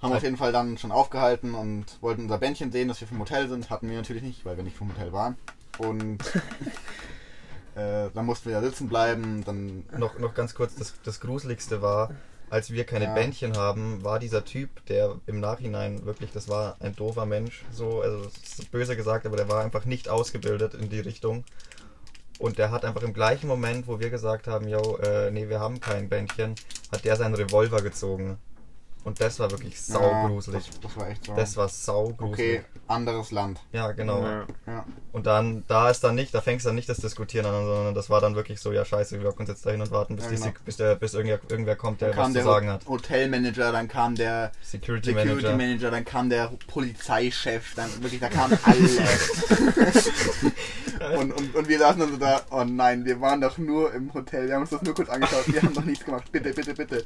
[0.00, 3.18] haben auf jeden Fall dann schon aufgehalten und wollten unser Bändchen sehen, dass wir vom
[3.18, 3.68] Hotel sind.
[3.70, 5.36] Hatten wir natürlich nicht, weil wir nicht vom Hotel waren.
[5.78, 6.18] Und
[7.74, 9.44] äh, dann mussten wir da sitzen bleiben.
[9.44, 12.10] Dann Noch, noch ganz kurz, das, das Gruseligste war,
[12.50, 13.14] als wir keine Ja.
[13.14, 18.00] Bändchen haben, war dieser Typ, der im Nachhinein wirklich, das war ein doofer Mensch, so,
[18.00, 21.44] also das ist böse gesagt, aber der war einfach nicht ausgebildet in die Richtung.
[22.38, 25.58] Und der hat einfach im gleichen Moment, wo wir gesagt haben, yo, äh, nee, wir
[25.58, 26.54] haben kein Bändchen,
[26.92, 28.38] hat der seinen Revolver gezogen.
[29.04, 30.66] Und das war wirklich Ja, saugruselig.
[30.66, 31.34] Das, das war echt so.
[31.34, 32.58] Das war saugruselig.
[32.60, 33.60] okay, anderes Land.
[33.72, 34.22] Ja, genau.
[34.22, 34.46] Ja.
[34.66, 34.84] Ja.
[35.12, 37.94] Und dann, da ist dann nicht, da fängst du dann nicht das Diskutieren an, sondern
[37.94, 40.26] das war dann wirklich so, ja scheiße, wir hocken uns jetzt dahin und warten, bis,
[40.26, 40.46] Ja, die, genau.
[40.48, 42.86] Sek- bis, der, bis irgendwer, irgendwer kommt, der Dann was kam zu der sagen hat.
[42.86, 45.56] Hotelmanager, dann kam der Security, Security Manager.
[45.56, 48.78] Manager, dann kam der Polizeichef, dann wirklich, da kamen alle.
[51.18, 54.12] und, und, und wir saßen dann so da, oh nein, wir waren doch nur im
[54.12, 56.74] Hotel, wir haben uns das nur kurz angeschaut, wir haben doch nichts gemacht, bitte, bitte,
[56.74, 57.04] bitte.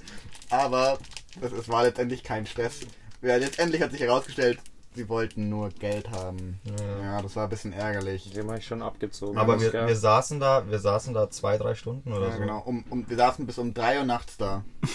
[0.51, 0.99] Aber
[1.41, 2.81] das, es war letztendlich kein Stress.
[3.23, 4.59] Ja, letztendlich hat sich herausgestellt,
[4.95, 6.61] sie wollten nur Geld haben.
[6.65, 6.99] Ja.
[7.03, 8.31] Ja, das war ein bisschen ärgerlich.
[8.33, 9.39] Den habe ich schon abgezogen.
[9.39, 12.39] Aber wir, wir saßen da, wir saßen da zwei, drei Stunden oder Ja, so.
[12.39, 12.59] genau.
[12.61, 14.65] Um, um, wir saßen bis um 3 Uhr nachts da.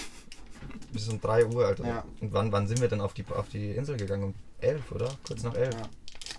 [0.94, 1.86] Bis um 3 Uhr, Alter.
[1.86, 2.04] Ja.
[2.22, 4.24] Und wann, wann sind wir denn auf die, auf die Insel gegangen?
[4.24, 5.10] Um 11, oder?
[5.28, 5.74] Kurz nach 11.
[5.74, 5.90] Ja.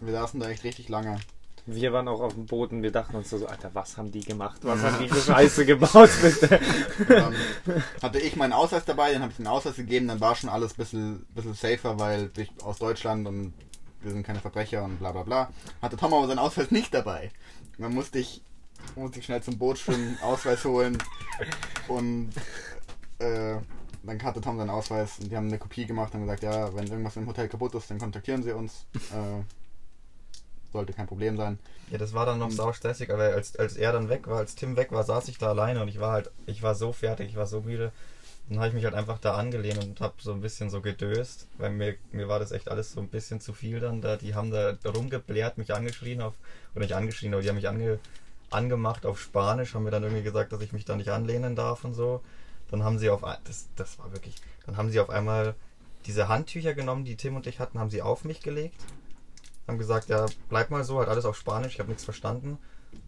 [0.01, 1.19] Wir saßen da echt richtig lange.
[1.71, 4.21] Wir waren auch auf dem Boot und wir dachten uns so, Alter, was haben die
[4.21, 4.61] gemacht?
[4.63, 6.61] Was haben die für Scheiße gebaut, bitte?
[7.07, 7.35] Dann
[8.03, 10.73] hatte ich meinen Ausweis dabei, dann habe ich den Ausweis gegeben, dann war schon alles
[10.73, 13.53] ein bisschen, bisschen safer, weil ich aus Deutschland und
[14.01, 15.51] wir sind keine Verbrecher und bla bla bla.
[15.83, 17.31] Hatte Tom aber seinen Ausweis nicht dabei.
[17.77, 18.43] Dann musste ich,
[18.97, 20.97] musste ich schnell zum Boot schwimmen, Ausweis holen
[21.89, 22.31] und
[23.19, 23.57] äh,
[24.03, 26.87] dann hatte Tom seinen Ausweis und die haben eine Kopie gemacht und gesagt, ja, wenn
[26.87, 28.87] irgendwas im Hotel kaputt ist, dann kontaktieren sie uns.
[28.95, 29.43] Äh,
[30.73, 31.59] sollte kein Problem sein.
[31.91, 34.55] Ja, das war dann noch sau stressig, aber als, als er dann weg war, als
[34.55, 37.31] Tim weg war, saß ich da alleine und ich war halt, ich war so fertig,
[37.31, 37.93] ich war so müde.
[38.49, 41.47] Dann habe ich mich halt einfach da angelehnt und habe so ein bisschen so gedöst,
[41.59, 44.17] weil mir, mir war das echt alles so ein bisschen zu viel dann da.
[44.17, 46.35] Die haben da rumgeblärt, mich angeschrien auf,
[46.75, 47.99] oder nicht angeschrien, aber die haben mich ange,
[48.51, 51.85] angemacht auf Spanisch, haben mir dann irgendwie gesagt, dass ich mich da nicht anlehnen darf
[51.85, 52.23] und so.
[52.71, 55.55] Dann haben sie auf, das, das war wirklich, dann haben sie auf einmal
[56.07, 58.83] diese Handtücher genommen, die Tim und ich hatten, haben sie auf mich gelegt
[59.69, 62.59] haben gesagt, ja, bleib mal so, halt alles auf Spanisch, ich habe nichts verstanden.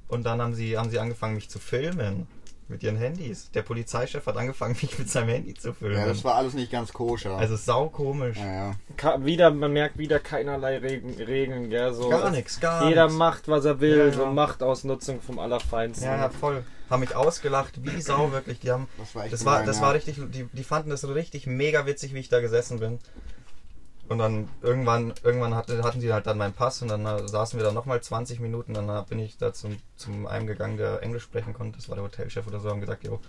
[0.09, 2.27] Und dann haben sie, haben sie angefangen, mich zu filmen.
[2.69, 3.51] mit ihren Handys.
[3.53, 5.97] Der Polizeichef hat angefangen, mich mit seinem Handy zu filmen.
[5.99, 7.37] Ja, das war alles nicht ganz koscher.
[7.37, 8.37] also sau komisch.
[8.39, 9.25] ja, ja.
[9.25, 12.09] Wieder, man merkt wieder keinerlei Regen, Regeln, gell, so.
[12.09, 13.19] Gar nichts, gar Jeder nichts.
[13.19, 14.13] macht, was er will, Ja, ja.
[14.13, 16.07] so Machtausnutzung vom Allerfeinsten.
[16.07, 16.63] Ja, ja, voll.
[16.89, 18.61] Haben mich ausgelacht, wie Sau wirklich.
[18.61, 19.83] Die haben, Das war echt das war, das ja.
[19.83, 22.99] war richtig, die, die fanden das richtig mega witzig, wie ich da gesessen bin.
[24.11, 27.57] Und dann irgendwann, irgendwann hatte, hatten sie halt dann meinen Pass und dann äh, saßen
[27.61, 28.75] wir da nochmal 20 Minuten.
[28.75, 31.79] Dann äh, bin ich da zum, zum einem gegangen, der Englisch sprechen konnte.
[31.79, 33.21] Das war der Hotelchef oder so, haben gesagt, jo,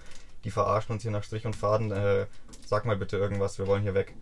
[0.44, 1.92] die verarschen uns hier nach Strich und Faden.
[1.92, 2.26] Äh,
[2.66, 4.16] sag mal bitte irgendwas, wir wollen hier weg.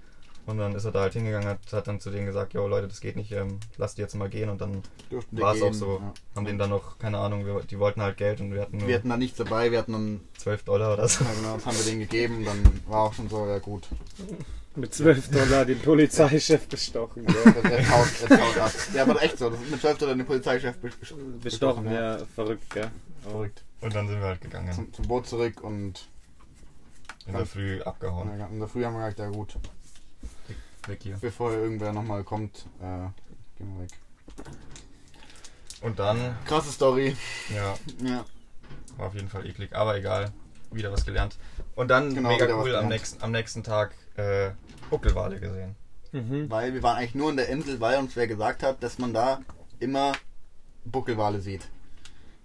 [0.48, 2.90] Und dann ist er da halt hingegangen, hat, hat dann zu denen gesagt, jo Leute,
[2.90, 4.50] das geht nicht, ähm, lasst die jetzt mal gehen.
[4.50, 4.84] Und dann
[5.32, 6.00] war es auch so.
[6.02, 6.14] ja.
[6.36, 8.96] Haben denen dann noch, keine Ahnung, wir, die wollten halt Geld und wir hatten Wir
[8.96, 11.24] hatten da nichts dabei, wir hatten dann, 12 Dollar oder so.
[11.24, 13.88] ja, genau, das haben wir denen gegeben, dann war auch schon so, ja gut.
[14.76, 17.54] Mit 12 Dollar den Polizeichef bestochen, gell.
[17.62, 18.72] Das, es haut, ab.
[18.94, 22.70] Ja, aber echt so, das ist mit 12 Dollar den Polizeichef bes- Bestochen, ja, verrückt,
[22.70, 22.90] gell.
[23.24, 23.64] Verrückt.
[23.82, 24.72] Und dann sind wir halt gegangen.
[24.74, 26.08] Zum, zum Boot zurück und
[27.26, 28.38] In der Früh abgehauen.
[28.40, 29.56] ja, in der Früh haben wir gesagt, ja gut,
[30.88, 31.18] Weg hier.
[31.20, 33.08] bevor irgendwer nochmal kommt, äh,
[33.58, 33.90] gehen wir weg.
[35.82, 37.16] Und dann, Krasse Story.
[37.54, 37.76] ja,
[38.08, 38.26] Ja.
[38.98, 40.32] war auf jeden Fall eklig, aber egal.
[40.72, 41.36] Wieder was gelernt.
[41.76, 44.52] Und dann Genau, mega cool am nächsten, am nächsten Tag äh,
[44.90, 45.76] Buckelwale gesehen.
[46.12, 46.50] Mhm.
[46.50, 49.14] Weil wir waren eigentlich nur in der Insel, weil uns wer gesagt hat, dass man
[49.14, 49.40] da
[49.80, 50.14] immer
[50.86, 51.68] Buckelwale sieht.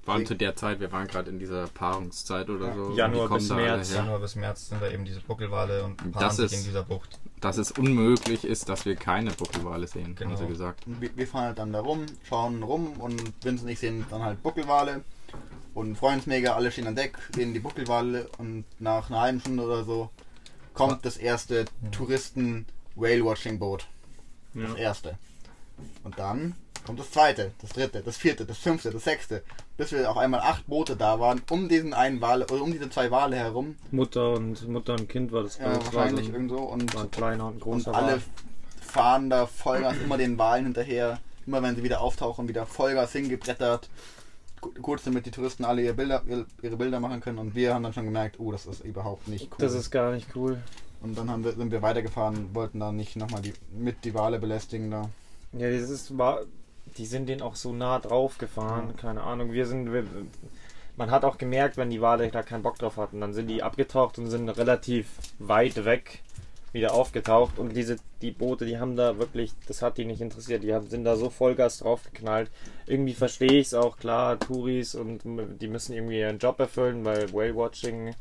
[0.06, 2.74] Waren zu der Zeit, wir waren gerade in dieser Paarungszeit oder Ja.
[2.74, 2.82] so.
[2.84, 3.94] und Januar bis März.
[3.94, 6.82] Januar bis März sind da eben diese Buckelwale und paaren Das sich ist- in dieser
[6.82, 7.18] Bucht.
[7.40, 10.30] Dass es unmöglich ist, dass wir keine Buckelwale sehen, Genau.
[10.32, 10.86] haben sie gesagt.
[10.86, 14.04] Und wir, wir fahren halt dann da rum, schauen rum und wenn sie nicht sehen,
[14.10, 15.02] dann halt Buckelwale.
[15.72, 19.40] Und freuen uns mega, alle stehen an Deck, sehen die Buckelwale und nach einer halben
[19.40, 20.10] Stunde oder so
[20.74, 23.86] kommt das erste Touristen-Whale-Watching-Boot.
[24.54, 24.76] Das Ja.
[24.76, 25.18] erste.
[26.04, 26.54] Und dann
[26.86, 29.42] kommt das zweite, das dritte, das vierte, das fünfte, das sechste.
[29.76, 32.88] Bis wir auf einmal acht Boote da waren, um diesen einen Wale, oder um diese
[32.90, 33.74] zwei Wale herum.
[33.90, 35.58] Mutter und Mutter und Kind war das.
[35.58, 36.58] Ja, war, wahrscheinlich ein, irgendwo.
[36.58, 38.22] Und war ein kleiner und ein Und großer alle Wal.
[38.80, 41.18] fahren da Vollgas immer den Wahlen hinterher.
[41.46, 43.88] Immer wenn sie wieder auftauchen, wieder Vollgas hingebrettert.
[44.64, 46.22] Ku- Kurz damit die Touristen alle ihre Bilder,
[46.62, 47.38] ihre- Bilder machen können.
[47.38, 49.56] Und wir haben dann schon gemerkt, oh, das ist überhaupt nicht cool.
[49.58, 50.58] Das ist gar nicht cool.
[51.02, 54.38] und dann haben wir, sind wir weitergefahren, wollten da nicht nochmal die, mit die Wale
[54.38, 55.10] belästigen da.
[55.52, 56.40] Ja, das ist war,
[56.96, 59.52] die sind denen auch so nah drauf gefahren, keine Ahnung.
[59.52, 60.04] Wir sind, wir,
[60.96, 63.62] man hat auch gemerkt, wenn die Wale da keinen Bock drauf hatten, dann sind die
[63.62, 65.06] abgetaucht und sind relativ
[65.38, 66.22] weit weg
[66.74, 70.62] wieder aufgetaucht und diese die Boote, die haben da wirklich, das hat die nicht interessiert,
[70.62, 72.50] die haben, sind da so Vollgas drauf geknallt.
[72.86, 77.32] Irgendwie verstehe ich es auch, klar, Touris und die müssen irgendwie ihren Job erfüllen, weil
[77.32, 78.14] Whale Watching,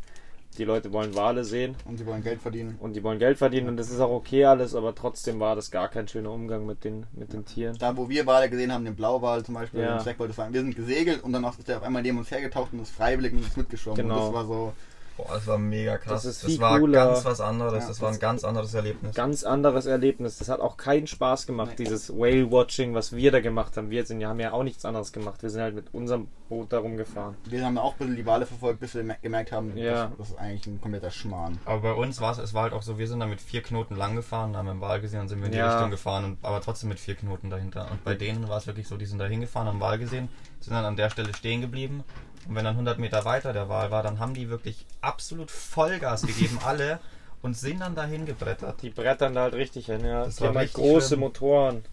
[0.60, 2.78] die Leute wollen Wale sehen Und sie wollen Geld verdienen.
[2.80, 5.72] und die wollen Geld verdienen und das ist auch okay alles, aber trotzdem war das
[5.72, 7.76] gar kein schöner Umgang mit den, mit den Tieren.
[7.80, 9.98] Da, wo wir Wale gesehen haben, den Blauwal zum Beispiel, Ja.
[9.98, 12.72] den das war, wir sind gesegelt und dann ist der auf einmal neben uns hergetaucht
[12.72, 14.00] und ist freiwillig und ist mitgeschwommen.
[14.04, 14.16] Genau.
[14.16, 14.74] Und das war so,
[15.16, 16.24] Boah, das war mega krass.
[16.24, 17.06] Das ist Das, war cooler.
[17.06, 17.84] ganz was anderes.
[17.84, 19.14] Ja, das war ein ganz anderes Erlebnis.
[19.16, 20.40] Ganz anderes Erlebnis.
[20.40, 21.86] Das hat auch keinen Spaß gemacht, Nee.
[21.86, 23.92] dieses Whale-Watching, was wir da gemacht haben.
[23.92, 25.44] Wir sind, ja- haben ja auch nichts anderes gemacht.
[25.44, 27.36] Wir sind halt mit unserem Boot da rumgefahren.
[27.46, 30.08] wir haben auch ein bisschen die Wale verfolgt, bis wir me- gemerkt haben, Ja.
[30.08, 31.60] das, das ist eigentlich ein kompletter Schmarrn.
[31.66, 33.62] Aber bei uns war es, es war halt auch so, wir sind da mit vier
[33.62, 35.74] Knoten lang gefahren, haben einen Wal gesehen und sind wir in die Ja.
[35.74, 37.88] Richtung gefahren, und, aber trotzdem mit vier Knoten dahinter.
[37.92, 40.74] Und bei denen war es wirklich so, die sind da hingefahren, haben Wal gesehen, sind
[40.74, 42.04] dann an der Stelle stehen geblieben.
[42.48, 46.24] Und wenn dann 100 Meter weiter der Wal war, dann haben die wirklich absolut Vollgas
[46.24, 47.00] gegeben, alle,
[47.42, 48.82] und sind dann dahin gebrettert.
[48.82, 50.26] Die brettern da halt richtig hin, ja.
[50.26, 51.20] Das Die war haben halt große schlimm.
[51.22, 51.86] Motoren.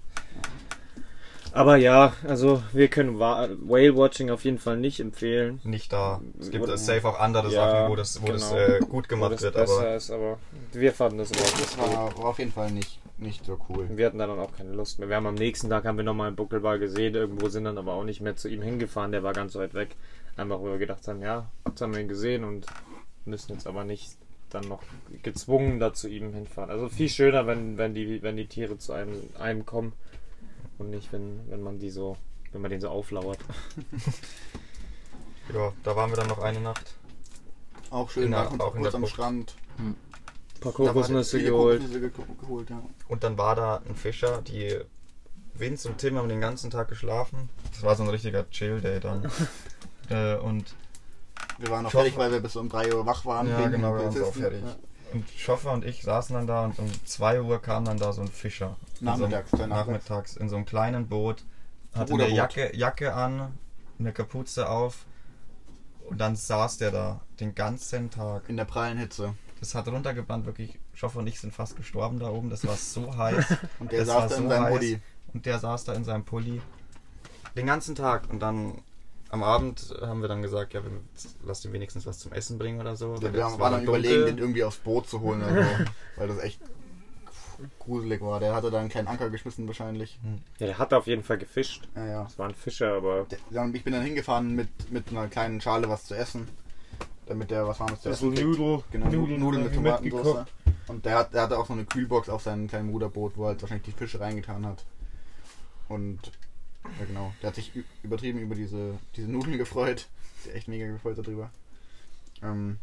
[1.52, 5.60] Aber ja, also wir können Wa- Whale-Watching auf jeden Fall nicht empfehlen.
[5.64, 6.20] Nicht da.
[6.38, 8.60] Es gibt Oder- safe auch andere Ja, Sachen, wo das, wo das genau.
[8.60, 10.38] äh, gut Wo gemacht das wird, besser aber ist, aber
[10.72, 13.88] wir fanden das überhaupt Das war auf jeden Fall nicht, nicht so cool.
[13.96, 15.08] Wir hatten da dann auch keine Lust mehr.
[15.08, 17.92] Wir haben am nächsten Tag haben wir nochmal einen Buckelwal gesehen, irgendwo sind dann aber
[17.94, 19.96] auch nicht mehr zu ihm hingefahren, der war ganz weit weg.
[20.36, 22.66] Einfach wo wir gedacht haben, ja, jetzt haben wir ihn gesehen und
[23.26, 24.16] müssen jetzt aber nicht
[24.48, 24.82] dann noch
[25.22, 26.70] gezwungen da zu ihm hinfahren.
[26.70, 29.92] Also viel schöner, wenn, wenn die, wenn die Tiere zu einem, einem kommen
[30.78, 32.16] und nicht, wenn, wenn man die so,
[32.52, 33.38] wenn man den so auflauert.
[35.54, 36.94] ja, da waren wir dann noch eine Nacht.
[37.90, 39.06] Auch schön, In der- auch in kurz der am.
[39.06, 39.54] Strand.
[40.60, 41.82] Ein paar Kokosnüsse geholt.
[42.40, 42.82] Geholt, ja.
[43.08, 44.78] Und dann war da ein Fischer, die
[45.54, 47.48] Vince und Tim haben den ganzen Tag geschlafen.
[47.72, 49.30] Das war so ein richtiger Chill-Day dann.
[50.10, 50.74] äh, und,
[51.58, 53.48] Wir waren hoffe- fertig, weil wir bis um 3 Uhr wach waren.
[53.48, 54.62] ja, genau, wir waren auch fertig.
[55.14, 58.20] Und Schoffer und ich saßen dann da und um 2 Uhr kam dann da so
[58.20, 58.76] ein Fischer.
[59.00, 60.08] In Nachmittags, so einem, nachmittags.
[60.08, 61.42] nachmittags in so einem kleinen Boot.
[61.94, 62.28] Hatte eine.
[62.28, 63.58] Jacke, Jacke an,
[63.98, 65.06] eine Kapuze auf.
[66.08, 68.48] Und dann saß der da den ganzen Tag.
[68.48, 69.34] In der prallen Hitze.
[69.60, 70.78] Das hat runtergebrannt, wirklich.
[70.94, 72.50] Schoffer und ich sind fast gestorben da oben.
[72.50, 73.44] Das war so heiß.
[73.78, 74.74] Und der Das saß da in so seinem heiß.
[74.74, 75.00] Hoodie.
[75.34, 76.60] Und der saß da in seinem Pulli
[77.56, 78.28] den ganzen Tag.
[78.30, 78.82] Und dann
[79.28, 80.90] am Abend haben wir dann gesagt, ja, wir
[81.44, 83.14] lass ihm wenigstens was zum Essen bringen oder so.
[83.16, 84.04] Ja, weil wir es waren war dann dunkel.
[84.04, 85.70] überlegen, den irgendwie aufs Boot zu holen, oder so,
[86.16, 86.60] weil das echt
[87.78, 88.40] gruselig war.
[88.40, 90.18] Der hatte da einen kleinen Anker geschmissen wahrscheinlich.
[90.58, 91.86] Ja, der hat auf jeden Fall gefischt.
[91.94, 92.22] Ja, ja.
[92.24, 93.26] Das war ein Fischer, aber.
[93.30, 96.48] Der, ja, und ich bin dann hingefahren mit, mit einer kleinen Schale was zu essen,
[97.30, 98.46] damit der was warmes zu essen kriegt.
[98.46, 100.24] Nudel, Genau, Nudeln, Nudeln mit Tomatensauce.
[100.24, 100.52] mitgekocht.
[100.88, 103.48] Und der, hat, der hatte auch so eine Kühlbox auf seinem kleinen Ruderboot, wo er
[103.48, 104.84] halt wahrscheinlich die Fische reingetan hat.
[105.88, 106.18] Und
[106.98, 107.72] ja genau, der hat sich
[108.02, 110.08] übertrieben über diese, diese Nudeln gefreut.
[110.44, 111.50] Ist echt mega gefreut darüber.
[112.42, 112.78] Ähm,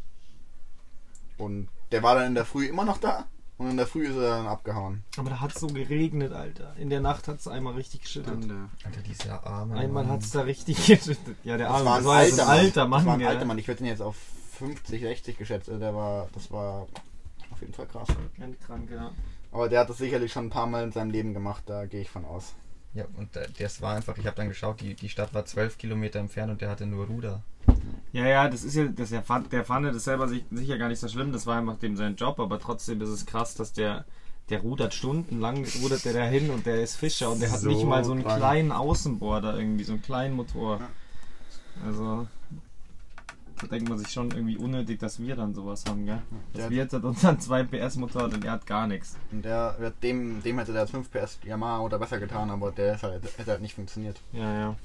[1.36, 3.26] und der war dann in der Früh immer noch da.
[3.58, 5.02] Und in der Früh ist er dann abgehauen.
[5.16, 6.76] Aber da hat es so geregnet, Alter.
[6.78, 8.34] In der Nacht hat es einmal richtig geschüttet.
[8.84, 11.36] Alter, dieser arme Einmal hat es da richtig geschüttet.
[11.42, 12.64] Ja, der Das Arme, war ein das war jetzt alter ein Mann.
[12.64, 13.00] alter Mann.
[13.00, 13.58] Das war ein alter Mann.
[13.58, 14.14] Ich würde den jetzt auf
[14.58, 15.68] 50, 60 geschätzt.
[15.68, 16.86] Also Der war, das war
[17.50, 18.08] auf jeden Fall krass.
[18.38, 19.12] Endkrank, ja.
[19.50, 22.02] Aber der hat das sicherlich schon ein paar Mal in seinem Leben gemacht, da gehe
[22.02, 22.54] ich von aus.
[22.94, 23.28] Ja, und
[23.58, 26.60] das war einfach, ich habe dann geschaut, die, die Stadt war 12 Kilometer entfernt und
[26.60, 27.42] der hatte nur Ruder.
[28.12, 30.88] Ja, ja, das ist ja, das der, fand, der fand das selber sich, sicher gar
[30.88, 33.72] nicht so schlimm, das war einfach dem sein Job, aber trotzdem ist es krass, dass
[33.72, 34.04] der,
[34.48, 37.68] der rudert stundenlang, rudert der da hin und der ist Fischer und der hat So
[37.68, 38.38] nicht mal so einen krank.
[38.38, 40.80] kleinen Außenborder irgendwie, so einen kleinen Motor.
[41.84, 42.26] Also,
[43.60, 46.22] da denkt man sich schon irgendwie unnötig, dass wir dann sowas haben, gell?
[46.30, 49.16] Der Dass hat- wir jetzt hat unseren 2 PS Motor und er hat gar nichts.
[49.32, 53.02] Und der, dem, dem hätte der 5 PS Yamaha oder besser getan, aber der ist
[53.02, 54.20] halt, hätte halt nicht funktioniert.
[54.32, 54.76] Ja, ja.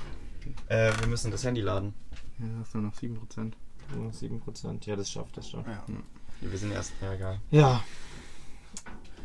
[0.67, 1.93] Äh, wir müssen das Handy laden.
[2.39, 3.53] ja, das ist nur noch 7%.
[3.95, 5.63] Nur 7%, ja, das schafft das schon.
[5.65, 5.84] Ja.
[6.41, 7.39] Wir sind erst, ja egal.
[7.51, 7.84] Ja.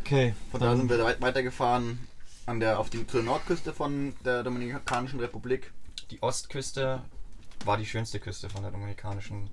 [0.05, 0.35] Okay.
[0.51, 1.99] Von da sind wir weit- weitergefahren
[2.47, 5.73] an der, auf die, zur Nordküste von der Dominikanischen Republik.
[6.11, 7.03] Die Ostküste
[7.65, 9.49] war die schönste Küste von der Dominikanischen.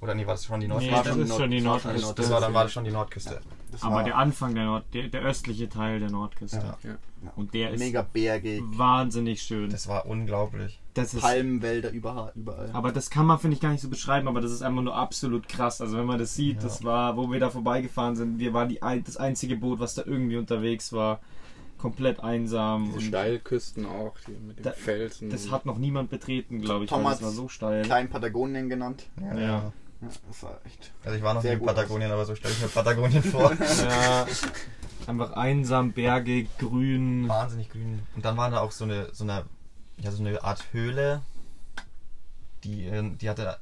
[0.00, 0.92] Oder nee, war das schon die Nee, Nordküste?
[0.94, 2.22] war das schon ist Nord- das war schon die Nordküste.
[2.22, 3.40] das war dann war das schon die Nordküste.
[3.72, 6.58] Das Aber der Anfang der Nord, der, der östliche Teil der Nordküste.
[6.82, 6.90] Ja.
[6.90, 6.96] Ja.
[7.36, 9.70] Und der ist mega bergig, wahnsinnig schön.
[9.70, 10.78] Das war unglaublich.
[10.92, 12.32] Das ist, Palmenwälder überall.
[12.34, 12.68] überall.
[12.74, 14.94] aber das kann man, finde ich, gar nicht so beschreiben, aber das ist einfach nur
[14.94, 15.80] absolut krass.
[15.80, 16.62] Also wenn man das sieht, Ja.
[16.64, 20.02] das war, wo wir da vorbeigefahren sind, wir waren die, das einzige Boot, was da
[20.04, 21.20] irgendwie unterwegs war.
[21.84, 22.84] Komplett einsam.
[22.86, 25.28] Diese und Steilküsten auch, die mit den Da- Felsen.
[25.28, 27.82] das hat noch niemand betreten, glaube ich, Tom weil das hat's war so steil.
[27.82, 29.04] Klein Patagonien genannt.
[29.20, 29.34] Ja.
[29.34, 29.72] Ja.
[30.00, 30.92] Ja, das war echt.
[31.04, 33.52] Also ich war noch nie in Patagonien, aber so stelle ich mir Patagonien vor.
[33.82, 34.26] Ja,
[35.06, 37.28] einfach einsam, bergig, grün.
[37.28, 38.00] Wahnsinnig grün.
[38.16, 39.44] Und dann war da auch so eine, so eine,
[39.98, 41.20] ja, so eine Art Höhle,
[42.64, 43.58] die, die hatte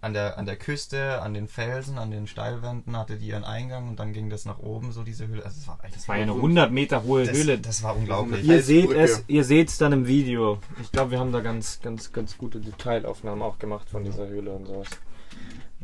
[0.00, 3.88] an der, an der Küste, an den Felsen, an den Steilwänden hatte die ihren Eingang
[3.88, 5.44] und dann ging das nach oben, so diese Höhle.
[5.44, 7.58] Also es war, Das war ja eine 100 Meter hohe das, Höhle.
[7.58, 8.44] das war unglaublich.
[8.44, 10.58] Ihr seht es, ihr seht es dann im Video.
[10.80, 14.52] Ich glaube, wir haben da ganz, ganz, ganz gute Detailaufnahmen auch gemacht von dieser Höhle
[14.52, 14.86] und sowas.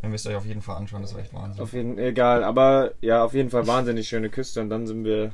[0.02, 1.62] Ihr müsst euch auf jeden Fall anschauen, das war echt Wahnsinn.
[1.62, 5.32] Auf jeden egal, aber ja, auf jeden Fall wahnsinnig schöne Küste und dann sind wir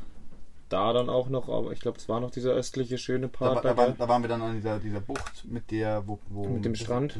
[0.70, 3.64] da dann auch noch, aber ich glaube, es war noch dieser östliche schöne Da, Part
[3.64, 6.64] da, waren, da waren wir dann an dieser, dieser Bucht mit der, wo, wo Mit
[6.64, 7.18] dem das- Strand?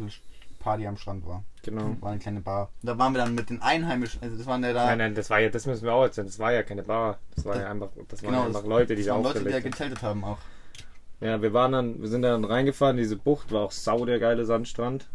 [0.61, 1.43] Party am Strand war.
[1.65, 1.97] Genau.
[2.01, 2.71] War eine kleine Bar.
[2.83, 4.87] Da waren wir dann mit den Einheimischen, also das waren ja da.
[4.87, 6.27] Nein, nein, das war ja, das müssen wir auch erzählen.
[6.29, 7.19] Das war ja keine Bar.
[7.35, 9.15] Das war Das- ja einfach, das waren genau, ja einfach das- Leute, die das da
[9.15, 9.63] waren Leute, die haben.
[9.65, 10.39] gezeltet haben auch.
[11.21, 14.45] Ja, wir waren dann, wir sind dann reingefahren, diese Bucht war auch sau der geile
[14.47, 15.07] Sandstrand.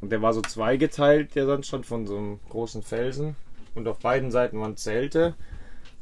[0.00, 3.36] Und der war so zweigeteilt, der Sandstrand, von so einem großen Felsen.
[3.74, 5.34] Und auf beiden Seiten waren Zelte.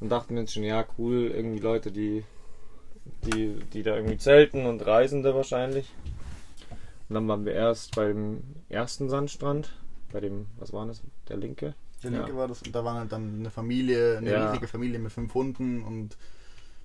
[0.00, 2.24] Und dachten wir uns schon, ja, cool, irgendwie Leute, die,
[3.26, 5.92] die, die da irgendwie zelten und Reisende wahrscheinlich.
[7.12, 9.70] Und dann waren wir erst beim ersten Sandstrand,
[10.12, 11.74] bei dem, was war das, der linke?
[12.02, 12.16] Der Ja.
[12.20, 14.46] linke war das und da war halt dann eine Familie, eine Ja.
[14.46, 16.16] riesige Familie mit fünf Hunden und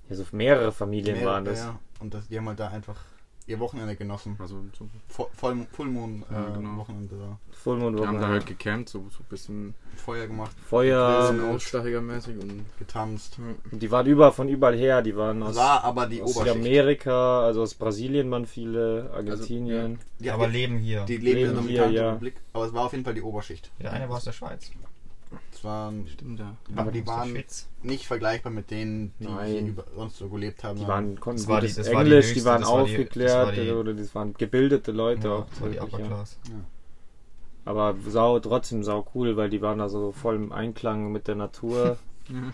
[0.09, 1.59] Ja, so mehrere Familien mehrere- waren das.
[1.59, 2.99] Ja, und das, die haben halt da einfach
[3.47, 4.35] ihr Wochenende genossen.
[4.39, 6.77] Also so, Voll, Voll, Fullmoon äh, Ja, genau.
[6.77, 7.39] Wochenende da.
[7.51, 11.31] Vollmond die haben da halt gecampt, so, so ein bisschen, Feuer gemacht, Feuer.
[11.31, 13.39] bisschen aussteigermäßig und getanzt.
[13.71, 16.35] Und die waren über, von überall her, die waren aus, War aber die aus.
[16.35, 19.99] Südamerika, also aus Brasilien waren viele, Argentinien.
[20.19, 21.05] Die, aber die, leben hier.
[21.05, 22.09] die leben in der leben hier, Dominikanischen ja.
[22.09, 22.35] Republik.
[22.53, 23.71] Aber es war auf jeden Fall die Oberschicht.
[23.81, 24.71] Der eine war aus der Schweiz.
[25.53, 26.55] Es waren, stimmt ja.
[26.75, 27.35] aber die waren
[27.83, 29.47] nicht vergeleibbar mit denen, die Nein.
[29.51, 30.79] hier über, sonst so gelebt haben.
[30.79, 32.77] Die waren, konnten Das war die- das war die Englisch, die, höchste, waren das war
[32.85, 35.47] die- aufgeklärt das war die- oder das waren gebildete Leute Ja, auch.
[35.49, 36.07] das war die wirklich, Upper ja.
[36.07, 36.37] Class.
[37.65, 41.35] Aber sau, trotzdem sau cool, weil die waren da so voll im Einklang mit der
[41.35, 41.97] Natur.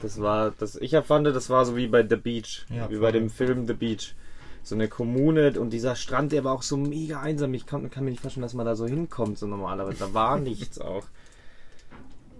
[0.03, 3.11] Das war, das, ich fand, das war so wie bei The Beach, Ja, wie bei
[3.11, 4.13] dem Film The Beach.
[4.61, 7.55] So eine Kommune und dieser Strand, der war auch so mega einsam.
[7.55, 9.97] Ich kann, kann mir nicht vorstellen, dass man da so hinkommt, so normalerweise.
[9.97, 11.05] Da war nichts auch.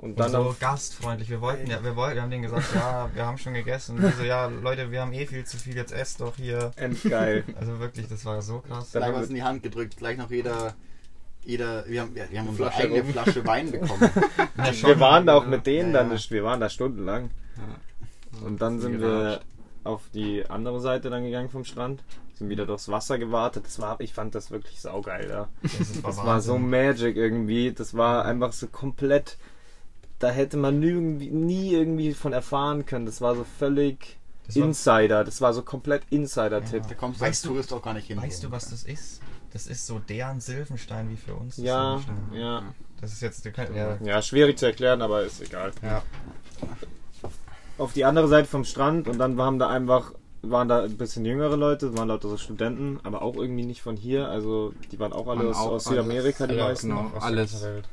[0.04, 1.30] Und Und dann so auf, gastfreundlich.
[1.30, 3.98] Wir wollten ja, wir wollten, wir haben denen gesagt, ja, wir haben schon gegessen.
[3.98, 6.72] Und die so, ja, Leute, wir haben eh viel zu viel, jetzt esst doch hier.
[6.76, 7.46] endgeil.
[7.60, 8.92] Also wirklich, das war so krass.
[8.92, 10.74] Dann gleich haben was wir- in die Hand gedrückt, gleich noch jeder,
[11.46, 13.12] jeder, wir haben, wir, wir haben unsere Flasche eigene rum.
[13.12, 14.10] Flasche Wein bekommen.
[14.58, 14.90] Ja, schon.
[14.90, 17.30] wir waren da auch mit denen Ja, dann, wir waren da stundenlang.
[18.44, 19.40] Und dann sind wir,
[19.86, 22.04] auf die andere Seite dann gegangen vom Strand.
[22.36, 23.66] Sind wieder durchs Wasser gewartet.
[23.68, 25.48] Das war, ich fand das wirklich saugeil da.
[25.62, 27.72] Das Das war so magic irgendwie.
[27.72, 29.38] Das war einfach so komplett.
[30.24, 33.06] Da hätte man irgendwie, nie irgendwie von erfahren können.
[33.06, 34.18] Das war so völlig
[34.48, 35.24] Das war- Insider.
[35.26, 36.84] Das war so komplett Insider-Tipp.
[36.88, 38.22] Da kommst du als Weißt du- Tourist auch gar nicht hin.
[38.22, 39.20] Weißt du, was das ist?
[39.52, 41.58] Das ist so deren Silfenstein wie für uns.
[41.58, 42.02] das Ja,
[42.34, 42.64] ja.
[43.02, 43.46] Das ist jetzt.
[43.76, 45.72] Ja, Ja, schwierig zu erklären, aber ist egal.
[45.82, 46.02] ja.
[47.78, 51.26] Auf die andere Seite vom Strand und dann waren da einfach, waren da ein bisschen
[51.26, 54.30] jüngere Leute, das waren lauter so Studenten, aber auch irgendwie nicht von hier.
[54.30, 56.90] Also die waren auch alle Waren aus, auch aus alle- Südamerika, die alle meisten.
[56.90, 57.02] genau.
[57.08, 57.52] Aus der alles.
[57.52, 57.86] ganzen Welt.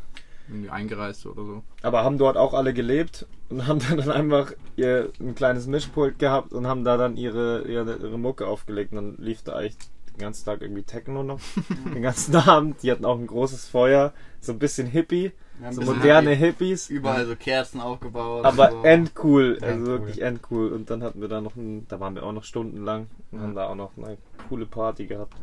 [0.51, 1.63] Irgendwie eingereist oder so.
[1.83, 6.53] Aber haben dort auch alle gelebt und haben dann einfach ihr ein kleines Mischpult gehabt
[6.53, 8.93] und haben da dann ihre, ihre, ihre Mucke aufgelegt.
[8.93, 9.79] Und dann lief da echt
[10.13, 11.41] den ganzen Tag irgendwie Techno noch.
[11.95, 12.83] den ganzen Abend.
[12.83, 15.33] Die hatten auch ein großes Feuer, so ein bisschen Hippie,
[15.63, 16.89] haben so moderne Hippies.
[16.91, 18.45] Überall so Kerzen aufgebaut.
[18.45, 18.83] Aber so.
[18.83, 19.87] endcool, Ja, also cool.
[19.87, 20.73] wirklich endcool.
[20.73, 23.55] Und dann hatten wir da noch ein, da waren wir auch noch stundenlang und haben
[23.55, 24.17] da auch noch eine
[24.49, 25.35] coole Party gehabt.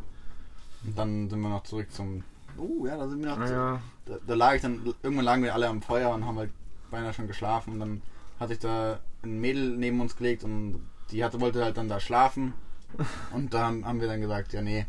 [0.84, 2.24] Und dann sind wir noch zurück zum.
[2.58, 3.40] Oh ja, da sind wir noch.
[3.40, 6.50] Ja, Da, da lag ich dann, irgendwann lagen wir alle am Feuer und haben halt
[6.90, 7.74] beinahe schon geschlafen.
[7.74, 8.02] Und dann
[8.40, 10.80] hat sich da ein Mädel neben uns gelegt und
[11.10, 12.54] die hatte, wollte halt dann da schlafen.
[13.34, 14.86] Und da haben, wir dann gesagt, ja nee,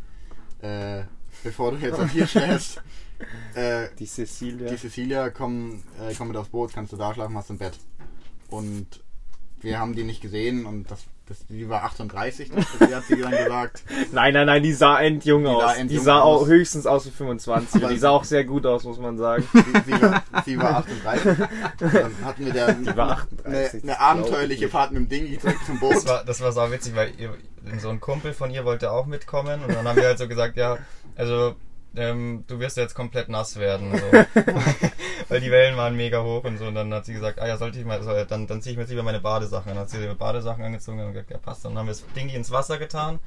[0.62, 1.02] äh,
[1.42, 2.82] bevor du jetzt auf hier schläfst,
[3.54, 4.70] äh, die Cecilia.
[4.70, 7.78] die Cecilia, komm, äh, komm mit aufs Boot, kannst du da schlafen, hast im Bett.
[8.48, 9.02] Und
[9.60, 13.20] wir haben die nicht gesehen und das, das die war 38, das, die hat sie
[13.20, 13.84] dann gesagt.
[14.12, 15.62] Nein, nein, nein, die sah endjung Die aus.
[15.76, 16.48] sah die sah auch aus.
[16.48, 17.84] höchstens aus wie 25.
[17.84, 19.46] Aber- die sah auch sehr gut aus, muss man sagen.
[19.52, 21.26] Sie, sie, war, sie war 38.
[21.80, 23.82] Und dann hatten wir dann Die war eine, 38.
[23.84, 25.94] eine abenteuerliche Fahrt mit dem Dingi zurück zum Boot.
[25.94, 27.32] Das war, das war sau witzig, weil ihr,
[27.78, 30.56] so ein Kumpel von ihr wollte auch mitkommen und dann haben wir halt so gesagt,
[30.56, 30.78] ja,
[31.14, 31.54] also
[31.94, 33.92] ähm, du wirst jetzt komplett nass werden.
[33.96, 34.42] So.
[35.30, 36.66] Weil die Wellen waren mega hoch und so.
[36.66, 38.76] Und dann hat sie gesagt, ah ja, sollte ich mal, so, dann, dann ziehe ich
[38.76, 39.68] mir jetzt lieber meine Badesachen.
[39.68, 41.64] Dann hat sie ihre Badesachen angezogen und gesagt, ja passt.
[41.64, 43.20] Dann haben wir das Dingi ins Wasser getan,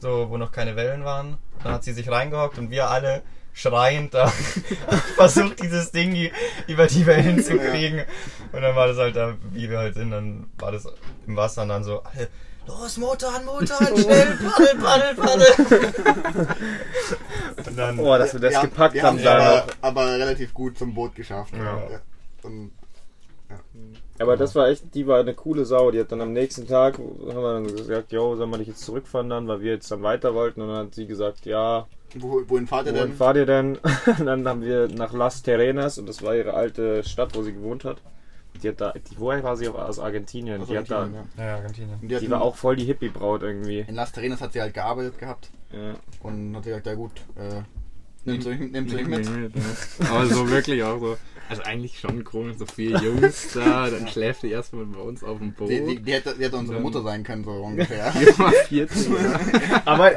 [0.00, 1.38] so wo noch keine Wellen waren.
[1.62, 3.22] Dann hat sie sich reingehockt und wir alle
[3.54, 4.26] schreiend da
[5.16, 6.30] versucht dieses Ding
[6.66, 8.04] über die Wellen zu kriegen.
[8.52, 10.86] Und dann war das halt da, wie wir halt sind, dann war das
[11.26, 12.28] im Wasser und dann so, alle,
[12.68, 16.56] los, Motor an, Motor an, schnell, paddel, paddel, paddel.
[17.66, 20.78] Und dann, Oh, dass wir das Ja, gepackt wir haben da aber, aber relativ gut
[20.78, 21.54] zum Boot geschafft.
[21.54, 22.00] Ja.
[22.42, 22.72] Und
[24.18, 25.90] Aber das war echt, die war eine coole Sau.
[25.90, 28.84] Die hat dann am nächsten Tag, haben wir dann gesagt, yo, sollen wir dich jetzt
[28.84, 30.60] zurückfahren dann, weil wir jetzt dann weiter wollten.
[30.60, 33.16] Und dann hat sie gesagt, ja, wo, wohin fahrt ihr wohin denn?
[33.16, 33.78] fahrt ihr denn?
[34.18, 37.52] Und dann haben wir nach Las Terrenas und das war ihre alte Stadt, wo sie
[37.52, 37.98] gewohnt hat.
[38.62, 39.68] Die hat da, die, woher war sie?
[39.68, 40.60] Aus Argentinien.
[40.62, 41.98] Aus die, hat da, Argentinien, ja, Argentinien.
[42.00, 43.80] Und die, die war auch voll die Hippie-Braut irgendwie.
[43.80, 45.94] In Las Terrenas hat sie halt gearbeitet gehabt Ja.
[46.22, 47.62] und hat gesagt, ja gut, äh,
[48.24, 49.26] nimmt euch, nimmt euch mit.
[49.26, 50.10] ja.
[50.10, 51.16] Aber so wirklich auch so.
[51.50, 55.38] Also eigentlich schon komisch, so vier Jungs da, dann schläft die erstmal bei uns auf
[55.38, 55.70] dem Boot.
[55.70, 58.12] Die, die, die, hätte, die hätte unsere Mutter sein können, so ungefähr.
[58.12, 59.16] Die war 14.
[59.86, 60.10] Aber,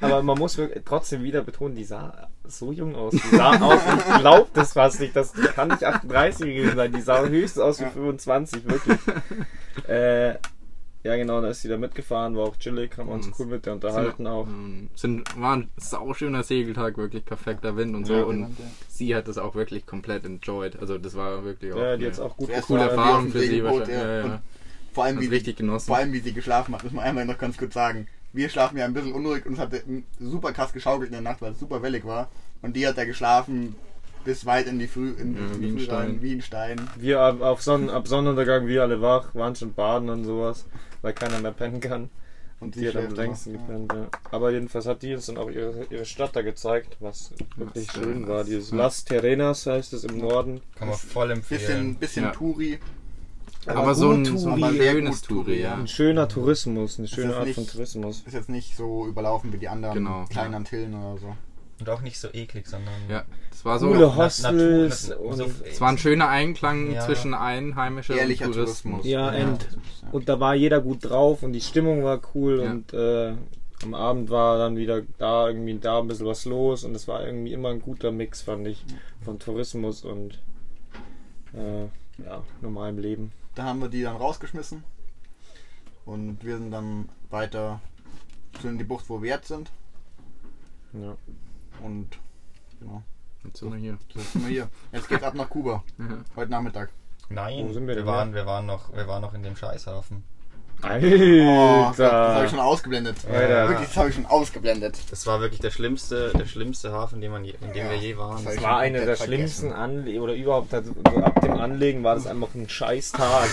[0.00, 3.12] aber man muss trotzdem wieder betonen, die sah so jung aus.
[3.12, 5.14] Die sah aus, ich glaub das fast nicht.
[5.16, 6.92] Das kann nicht 38 gewesen sein.
[6.92, 7.90] Die sah höchstens aus wie Ja.
[7.90, 8.98] 25, wirklich.
[9.88, 10.30] Äh,
[11.04, 13.66] ja, genau, da ist sie da mitgefahren, war auch chillig, haben uns Und cool mit
[13.66, 14.46] der unterhalten auch.
[14.48, 18.14] Ähm, Sind, war ein sauschöner Segeltag, wirklich perfekter Wind und so.
[18.14, 18.56] Ja, und
[18.88, 20.80] sie hat das auch wirklich komplett enjoyed.
[20.80, 23.62] Also das war wirklich auch, Ja, die eine hat's auch gut coole Erfahrung für sie
[23.62, 23.88] wahrscheinlich.
[23.90, 24.18] ja.
[24.20, 24.42] Ja, ja.
[24.92, 25.86] Vor allem, Hat wie richtig sie, genossen.
[25.86, 28.08] vor allem, wie sie geschlafen hat, muss man einmal noch ganz kurz sagen.
[28.36, 29.70] Wir schlafen ja ein bisschen unruhig und es hat
[30.20, 32.28] super krass geschaukelt in der Nacht, weil es super wellig war.
[32.62, 33.74] Und die hat da geschlafen
[34.24, 35.96] bis weit in die Früh, in, Ja, in wie die ein Früh Stein.
[35.98, 36.90] rein, wie ein Stein.
[36.96, 40.66] Wir ab, auf Sonnen, ab Sonnenuntergang, wir alle wach, waren schon baden und sowas,
[41.02, 42.10] weil keiner mehr pennen kann.
[42.58, 43.60] Und Die hat am längsten noch.
[43.66, 44.08] gepennt, ja.
[44.30, 47.94] Aber jedenfalls hat die uns dann auch ihre, ihre Stadt da gezeigt, was wirklich Was,
[47.94, 48.44] schön war.
[48.44, 48.70] Dieses.
[48.72, 50.60] Las Terrenas heißt es im Norden.
[50.74, 51.94] Kann man voll Bisschen, empfehlen.
[51.96, 52.30] bisschen Ja.
[52.32, 52.78] Touri.
[53.66, 55.74] Aber so ein, so ein schönes Touri, ja.
[55.74, 58.22] Ein schöner Tourismus, eine schöne Art nicht- von Tourismus.
[58.26, 60.56] Ist jetzt nicht so überlaufen wie die anderen Genau, kleinen ja.
[60.58, 61.36] Antillen oder so.
[61.78, 63.88] Und auch nicht so eklig, sondern Ja, das war so.
[63.88, 67.00] Coole Na- Hostels Natur- und so- Es war ein schöner Einklang Ja.
[67.04, 69.02] zwischen einheimischer Ehrlicher und Tourismus.
[69.02, 69.06] Tourismus.
[69.06, 69.46] Ja, Ja.
[69.48, 69.68] und,
[70.12, 72.70] und da war jeder gut drauf und die Stimmung war cool Ja.
[72.70, 73.34] und äh,
[73.82, 77.26] am Abend war dann wieder da irgendwie da ein bisschen was los und es war
[77.26, 78.82] irgendwie immer ein guter Mix, fand ich,
[79.22, 80.38] von Tourismus und
[81.52, 81.82] äh,
[82.24, 83.32] ja, normalem Leben.
[83.56, 84.84] Da haben wir die dann rausgeschmissen.
[86.04, 87.80] Und wir sind dann weiter
[88.60, 89.72] zu in die Bucht, wo wir jetzt sind.
[90.92, 91.16] Ja.
[91.82, 92.18] Und
[92.78, 93.02] genau,
[93.44, 93.98] Jetzt sind wir hier.
[94.12, 94.68] so sind wir hier.
[94.92, 95.82] Jetzt geht's ab nach Kuba.
[95.98, 96.18] Ja.
[96.36, 96.90] Heute Nachmittag.
[97.30, 100.22] Nein, Wo sind wir wir, waren, wir, waren noch, wir waren noch in dem Scheißhafen.
[100.82, 101.06] Alter!
[101.08, 103.16] Oh, das habe ich schon ausgeblendet.
[103.32, 103.68] Alter.
[103.70, 104.98] Wirklich, das habe ich schon ausgeblendet.
[105.10, 107.96] Das war wirklich der schlimmste, der schlimmste Hafen, den man je, in dem Ja, wir
[107.96, 108.36] je waren.
[108.36, 109.72] das Das Ich war hab eine der schlimmsten.
[109.72, 113.48] Anlegen oder überhaupt also ab dem Anlegen war das einfach ein scheiß Tag.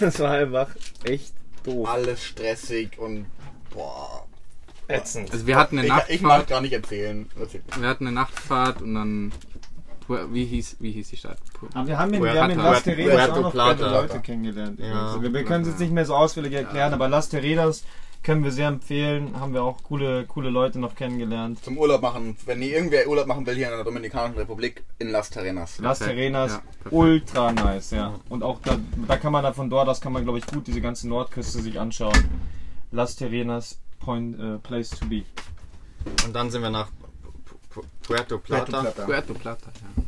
[0.00, 0.68] Das war einfach
[1.04, 1.32] echt
[1.64, 1.88] Doof.
[1.88, 3.26] alles stressig und
[3.72, 4.24] boah.
[4.86, 5.32] Ätzend.
[5.32, 6.22] Also wir hatten eine Ich, ich Nachtfahrt.
[6.22, 7.28] mag gar nicht erzählen.
[7.40, 7.62] Erzähl.
[7.78, 9.32] Wir hatten eine Nachtfahrt und dann.
[10.08, 11.38] Wie hieß, wie hieß die Stadt?
[11.72, 13.90] Aber wir haben in, wir haben in Las Teredas auch noch Plata.
[13.90, 14.78] Leute kennengelernt.
[14.80, 15.06] Ja.
[15.06, 17.84] Also wir, wir können es jetzt nicht mehr so ausführlich erklären, aber Las Teredas
[18.22, 19.38] können wir sehr empfehlen.
[19.38, 21.62] Haben wir auch coole, coole Leute noch kennengelernt.
[21.62, 22.36] Zum Urlaub machen.
[22.46, 25.78] Wenn ihr irgendwer Urlaub machen will hier in der Dominikanischen Republik, in Las Terrenas.
[25.78, 25.98] Las.
[25.98, 28.14] Terenas, Ja, ultra nice, ja.
[28.28, 30.66] Und auch da, da kann man da von dort aus kann man glaube ich gut
[30.66, 32.16] diese ganze Nordküste sich anschauen.
[32.92, 35.24] Las Terenas, point, äh, place to be.
[36.26, 36.88] Und dann sind wir nach
[38.06, 38.82] Pu- Pu- Puerto Plata.
[39.04, 40.02] Puerto Plata, ja.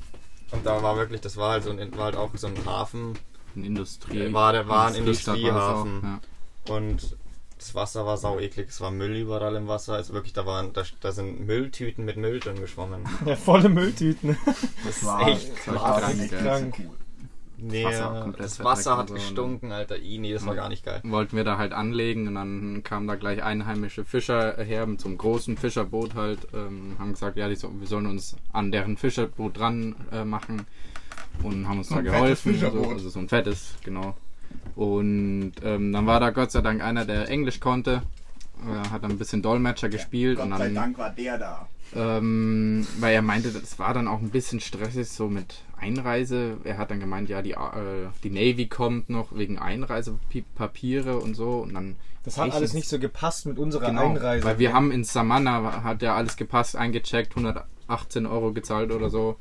[0.53, 3.19] Und da war wirklich, das war halt, so ein, war halt auch so ein Hafen.
[3.57, 4.33] Ein Industrie.
[4.33, 6.21] War der- war ein war Industriehafen.
[6.69, 7.17] Und
[7.59, 9.95] das Wasser war sau eklig, es war Müll überall im Wasser.
[9.95, 13.05] Also wirklich, da waren, da, da sind Mülltüten mit Müll drin geschwommen.
[13.27, 14.37] Ja, volle Mülltüten.
[14.85, 16.01] Das war- ist echt das war krass.
[16.03, 16.41] krank, Richtig gell.
[16.43, 16.75] krank.
[17.59, 19.15] Nee, Wasser komplett das Wasser hat und so.
[19.15, 19.97] gestunken, Alter.
[19.99, 20.63] Ini, das war Ja.
[20.63, 21.01] gar nicht geil.
[21.03, 21.11] ja.
[21.11, 25.09] Wollten wir da halt anlegen und dann kamen da gleich einheimische Fischer her mit so
[25.09, 26.41] einem großen Fischerboot halt.
[26.55, 30.67] Ähm, haben gesagt, ja, die so, wir sollen uns an deren Fischerboot dran äh, machen
[31.43, 32.53] und haben uns So da geholfen.
[32.53, 32.93] So, Fischerboot.
[32.93, 34.15] also so ein fettes, genau.
[34.75, 38.03] Und ähm, dann war da Gott sei Dank einer, der Englisch konnte.
[38.67, 41.69] Äh, hat dann ein bisschen Dolmetscher gespielt und Gott sei dann Dank war der da.
[41.95, 46.59] Ähm, weil er meinte, das war dann auch ein bisschen stressig so mit Einreise.
[46.65, 51.59] Er hat dann gemeint, ja, die, äh, die Navy kommt noch wegen Einreisepapiere und so.
[51.59, 54.45] Und dann Das hat alles nicht so gepasst mit unserer genau, Einreise.
[54.45, 59.37] Weil wir haben in Samana, hat ja alles gepasst, eingecheckt, 118 Euro gezahlt oder so.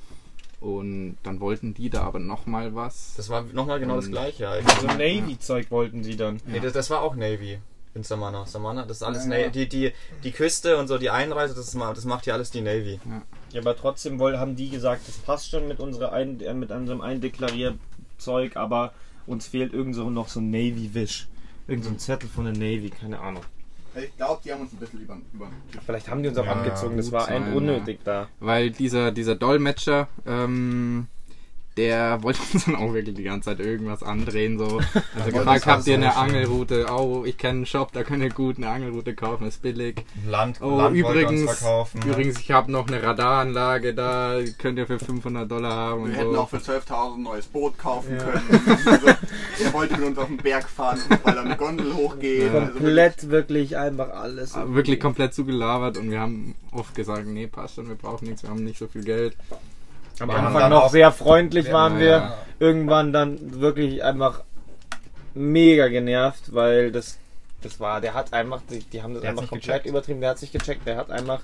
[0.62, 3.14] Und dann wollten die da aber nochmal was.
[3.18, 4.78] Das war nochmal genau das Und- gleiche eigentlich.
[4.80, 6.40] so Navy-Zeug wollten sie dann.
[6.48, 7.60] Nee, das, das war auch Navy
[7.96, 8.46] in Samana.
[8.46, 9.42] Samana, das ist alles Ja, Navy.
[9.44, 9.50] ja.
[9.50, 9.92] Die, die,
[10.24, 13.00] die Küste und so, die Einreise, das, ist das macht ja alles die Navy.
[13.52, 16.72] Ja, aber trotzdem woll, haben die gesagt, das passt schon mit, unserer ein, äh, mit
[16.72, 18.94] unserem Eindeklarierzeug, aber
[19.26, 21.28] uns fehlt irgend so noch so ein Navy-Wisch.
[21.68, 23.44] Irgend so ein Zettel von der Navy, keine Ahnung.
[23.96, 25.82] Ich glaube, die haben uns ein bisschen über, über den Tisch.
[25.86, 28.28] Vielleicht haben die uns auch Ja, abgezogen, das war ein unnötig da.
[28.42, 31.08] Weil dieser, dieser Dolmetscher, ähm,
[31.78, 34.58] der wollte uns dann auch wirklich die ganze Zeit irgendwas andrehen.
[34.58, 34.80] So.
[35.16, 36.18] Also gefragt, habt ihr eine schön.
[36.18, 36.86] Angelroute?
[36.92, 40.04] Oh, ich kenne einen Shop, da könnt ihr gut eine Angelroute kaufen, ist billig.
[40.28, 42.02] Land, Oh, Land übrigens, verkaufen.
[42.06, 46.18] übrigens, ich habe noch eine Radaranlage da, könnt ihr für 500 Dollar haben und Wir
[46.18, 46.40] hätten so.
[46.42, 48.24] auch für 12.000 ein neues Boot kaufen Ja.
[48.24, 48.62] können.
[48.86, 49.08] Also,
[49.64, 52.54] er wollte mit uns auf den Berg fahren, weil er eine Gondel hochgeht.
[52.54, 52.60] Ja.
[52.60, 54.54] Also Komplett wirklich einfach alles.
[54.56, 58.44] Ah, Wirklich komplett zugelabert und wir haben oft gesagt, nee, passt schon, wir brauchen nichts,
[58.44, 59.36] wir haben nicht so viel Geld.
[60.20, 62.08] Am und Anfang noch sehr freundlich waren wir.
[62.08, 62.38] ja.
[62.60, 64.42] Irgendwann dann wirklich einfach
[65.34, 67.18] mega genervt, weil das,
[67.62, 69.86] das war, der hat einfach, die, die haben das Der einfach komplett gecheckt.
[69.88, 71.42] übertrieben, der hat sich gecheckt, der hat einfach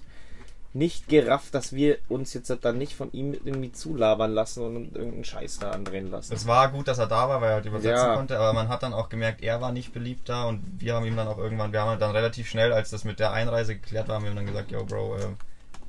[0.73, 5.25] nicht gerafft, dass wir uns jetzt dann nicht von ihm irgendwie zulabern lassen und irgendeinen
[5.25, 6.33] Scheiß da andrehen lassen.
[6.33, 8.15] Es war gut, dass er da war, weil er halt übersetzen Ja.
[8.15, 11.05] konnte, aber man hat dann auch gemerkt, er war nicht beliebt da und wir haben
[11.05, 14.07] ihm dann auch irgendwann, wir haben dann relativ schnell, als das mit der Einreise geklärt
[14.07, 15.19] war, haben wir ihm dann gesagt, yo Bro, äh,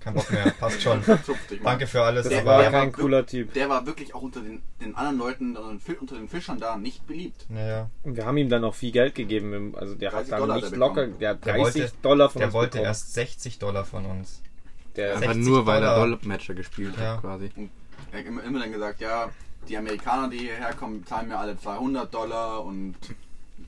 [0.03, 1.03] kein Bock mehr, passt schon.
[1.64, 3.53] Danke für alles, Der- war der kein war cooler Typ.
[3.55, 6.59] Der war wirklich auch unter den, den anderen Leuten, unter den, Fi- unter den Fischern
[6.61, 7.46] da nicht beliebt.
[7.48, 9.74] Naja, Und wir haben ihm dann auch viel Geld gegeben.
[9.76, 12.30] Also der hat 30 dann Dollar nicht er locker, der hat Der 30 wollte- Dollar
[12.30, 12.86] von der uns wollte bekommen.
[12.86, 14.42] erst 60 Dollar von uns.
[14.96, 16.16] Der, Einfach 60 nur, weil der Dollar.
[16.18, 17.14] Dolmetscher gespielt Ja.
[17.14, 17.50] hat quasi.
[18.12, 19.30] Er hat immer, immer dann gesagt, ja,
[19.68, 22.94] die Amerikaner, die hierher kommen, zahlen mir alle 200 Dollar und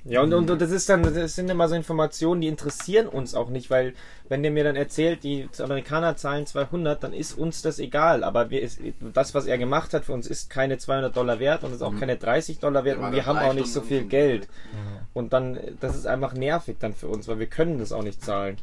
[0.07, 3.35] Ja, und, und, und das ist dann, das sind immer so Informationen, die interessieren uns
[3.35, 3.95] auch nicht, weil
[4.29, 8.23] wenn der mir dann erzählt, die Amerikaner zahlen 200, dann ist uns das egal.
[8.23, 8.81] Aber wir ist,
[9.15, 11.93] das, was er gemacht hat, für uns ist keine 200 Dollar wert und ist auch
[11.93, 12.01] Mhm.
[12.01, 14.47] keine 30 Dollar wert war und wir haben auch nicht so viel Geld.
[15.15, 18.23] Und dann, das ist einfach nervig dann für uns, weil wir können das auch nicht
[18.23, 18.59] zahlen.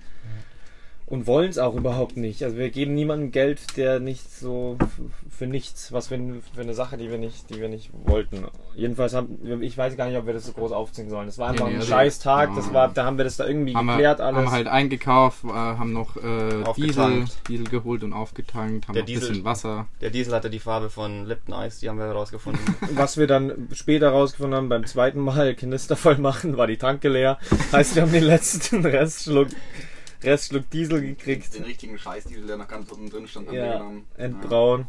[1.11, 2.41] Und wollen es auch überhaupt nicht.
[2.43, 4.77] Also wir geben niemandem Geld, der nicht so
[5.29, 6.17] für nichts, was wir
[6.55, 8.45] für eine Sache, die wir nicht, die wir nicht wollten.
[8.75, 11.25] Jedenfalls haben wir, ich weiß gar nicht, ob wir das so groß aufziehen sollen.
[11.25, 12.55] Das war einfach Nee, nee, ein also- scheiß Tag, ja.
[12.55, 14.37] das war, da haben wir das da irgendwie Haben wir, geklärt alles.
[14.37, 17.25] haben halt eingekauft, äh, haben noch äh, Diesel.
[17.49, 19.87] Diesel geholt und aufgetankt, haben Der noch ein Diesel- bisschen Wasser.
[19.99, 22.61] Der Diesel hatte die Farbe von Lipton Ice, die haben wir herausgefunden.
[22.93, 27.09] Was wir dann später rausgefunden haben, beim zweiten Mal Kanister voll machen, war die Tanke
[27.09, 27.37] leer.
[27.73, 29.47] Heißt, wir haben den letzten Restschluck,
[30.23, 31.53] Restschluck Diesel gekriegt.
[31.55, 34.05] den richtigen Scheißdiesel, der noch ganz unten drin stand, haben wir Ja, genommen.
[34.17, 34.87] entbraun.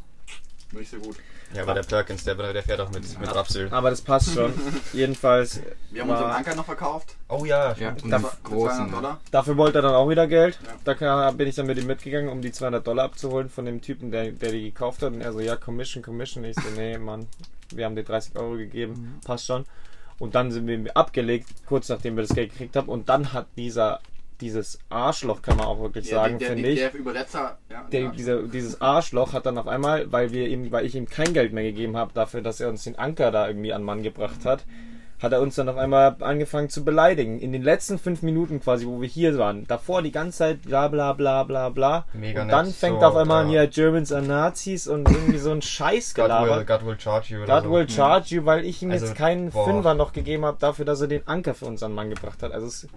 [0.72, 1.16] Ja, nicht so gut.
[1.54, 3.68] ja, aber der Perkins, der, der fährt auch mit, mit Rapsöl.
[3.70, 4.52] Aber das passt schon.
[4.94, 5.60] Jedenfalls,
[5.90, 7.16] Wir haben unseren Anker noch verkauft.
[7.28, 8.76] Oh ja, Ja, und Das einen war für großen.
[8.76, 9.20] 200 Dollar.
[9.30, 10.58] dafür wollte er dann auch wieder Geld.
[10.86, 10.94] Ja.
[10.94, 14.10] Da bin ich dann mit ihm mitgegangen, um die 200 Dollar abzuholen von dem Typen,
[14.10, 15.12] der, der die gekauft hat.
[15.12, 16.42] Und er so, ja, Commission, Commission.
[16.44, 17.26] Ich so, nee, Mann,
[17.70, 19.66] wir haben dir 30 Euro gegeben, passt schon.
[20.18, 22.88] Und dann sind wir abgelegt, kurz nachdem wir das Geld gekriegt haben.
[22.88, 24.00] Und dann hat dieser,
[24.42, 26.78] dieses Arschloch, kann man auch wirklich Der, sagen, finde ich.
[26.80, 28.10] der Übersetzer, ja, der, ja.
[28.10, 31.52] dieser, dieses Arschloch hat dann auf einmal, weil wir ihm, weil ich ihm kein Geld
[31.54, 34.64] mehr gegeben habe dafür, dass er uns den Anker da irgendwie an Mann gebracht hat,
[35.20, 37.38] hat er uns dann auf einmal angefangen zu beleidigen.
[37.38, 39.64] In den letzten fünf Minuten quasi, wo wir hier waren.
[39.68, 42.06] Davor die ganze Zeit bla bla bla bla bla.
[42.12, 43.60] Mega und nett, dann fängt so, auf einmal an, ja.
[43.60, 46.64] hier Germans are Nazis und irgendwie so ein Scheiß God will.
[46.64, 47.42] God will charge you.
[47.44, 47.72] oder God so.
[47.72, 49.64] will charge you, weil ich ihm Also, jetzt keinen boah.
[49.64, 52.42] Fünfer noch gegeben habe dafür, dass er den Anker für uns an den Mann gebracht
[52.42, 52.50] hat.
[52.50, 52.88] Also das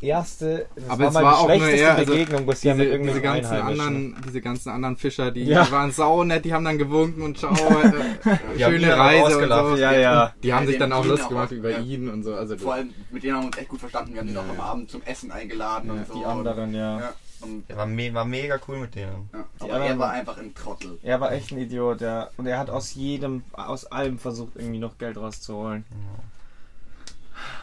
[0.00, 2.76] erste, das Aber war es mal war die auch schlechteste eher, also Begegnung bisher diese,
[2.76, 3.86] mit diese irgendwelchen ganzen Einheimischen.
[3.86, 5.64] anderen, diese ganzen anderen Fischer, die, Ja.
[5.64, 9.76] die waren saunett, die haben dann gewunken und ciao, äh, ihn schöne Reise und so.
[9.76, 10.34] Ja, ja.
[10.42, 11.78] Die haben Ja, sich dann auch ihn lustig auch, gemacht über ja.
[11.78, 12.34] ihn und so.
[12.34, 14.12] Also Vor allem, mit denen haben wir uns echt gut verstanden.
[14.14, 14.62] Wir haben die Ja, noch am ja.
[14.64, 16.18] Abend zum Essen eingeladen und so.
[16.18, 16.98] Die anderen, ja.
[17.00, 19.28] Ja, und, Der war, me war mega cool mit denen.
[19.32, 19.44] ja.
[19.60, 20.98] Aber anderen- er war einfach ein Trottel.
[21.02, 22.30] Er war echt ein Idiot, ja.
[22.36, 25.84] Und er hat aus jedem, aus allem versucht, irgendwie noch Geld rauszuholen.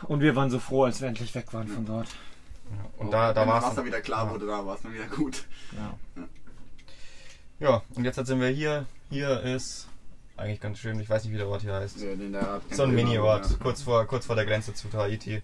[0.03, 2.07] Und wir waren so froh, als wir endlich weg waren von dort.
[2.97, 3.65] Und da, da Wenn war es.
[3.65, 5.45] Wasser wieder klar wurde, da war es dann wieder gut.
[5.75, 6.23] Ja.
[7.59, 8.85] Ja, und jetzt sind wir hier.
[9.09, 9.87] Hier ist
[10.35, 10.99] eigentlich ganz schön.
[10.99, 11.97] Ich weiß nicht, wie der Ort hier heißt.
[12.01, 13.57] Ja, So ein Mini-Ort, Ja.
[13.61, 15.41] kurz vor, kurz vor der Grenze zu Tahiti.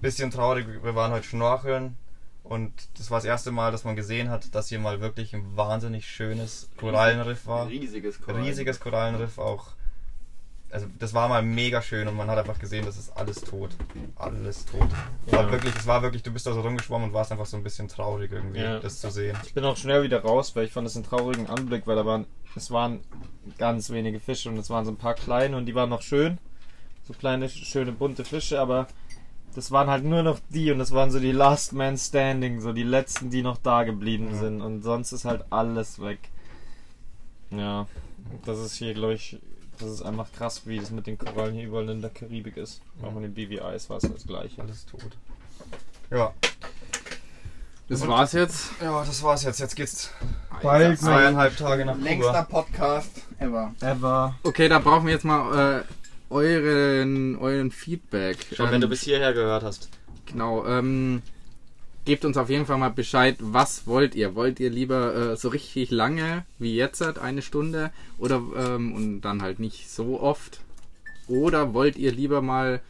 [0.00, 1.96] Bisschen traurig, wir waren heute schnorcheln
[2.44, 5.56] und das war das erste Mal, dass man gesehen hat, dass hier mal wirklich ein
[5.56, 7.66] wahnsinnig schönes Korallenriff war.
[7.66, 8.44] Riesiges Korallen.
[8.44, 9.72] Riesiges Korallenriff auch.
[10.70, 13.70] Also das war mal mega schön und man hat einfach gesehen, das ist alles tot.
[14.16, 14.86] Alles tot.
[15.30, 15.50] War Ja.
[15.52, 17.88] wirklich, es war wirklich, du bist da so rumgeschwommen und warst einfach so ein bisschen
[17.88, 18.78] traurig irgendwie, Ja.
[18.78, 19.34] das zu sehen.
[19.46, 22.04] Ich bin auch schnell wieder raus, weil ich fand es einen traurigen Anblick, weil da
[22.04, 23.00] waren, es waren
[23.56, 26.36] ganz wenige Fische und es waren so ein paar kleine und die waren noch schön.
[27.04, 28.88] So kleine, schöne, bunte Fische, aber
[29.54, 32.74] das waren halt nur noch die und das waren so die Last Man Standing, so
[32.74, 34.38] die letzten, die noch da geblieben Ja.
[34.40, 36.18] sind und sonst ist halt alles weg.
[37.50, 37.86] Ja,
[38.44, 39.38] das ist hier, glaube ich,
[39.80, 42.80] das ist einfach krass, wie das mit den Korallen hier überall in der Karibik ist.
[43.02, 44.60] Auch in den BVIs war es das gleiche.
[44.62, 45.16] Alles tot.
[46.10, 46.32] Ja,
[47.88, 48.70] Das war's jetzt.
[48.82, 49.60] ja, das war's jetzt.
[49.60, 50.10] Jetzt geht's
[50.62, 52.62] Bald zweieinhalb Tage nach Längster Kuba.
[52.62, 53.74] Podcast ever.
[53.80, 54.34] ever.
[54.42, 55.84] Okay, da brauchen wir jetzt mal äh,
[56.30, 58.38] euren, euren Feedback.
[58.54, 59.88] Schon wenn Ähm, du bis hierher gehört hast.
[60.26, 61.22] Genau, ähm,
[62.08, 64.34] gebt uns auf jeden Fall mal Bescheid, was wollt ihr?
[64.34, 69.20] Wollt ihr lieber äh, so richtig lange wie jetzt, halt, eine Stunde, oder ähm, und
[69.20, 70.60] dann halt nicht so oft?
[71.26, 72.80] Oder wollt ihr lieber mal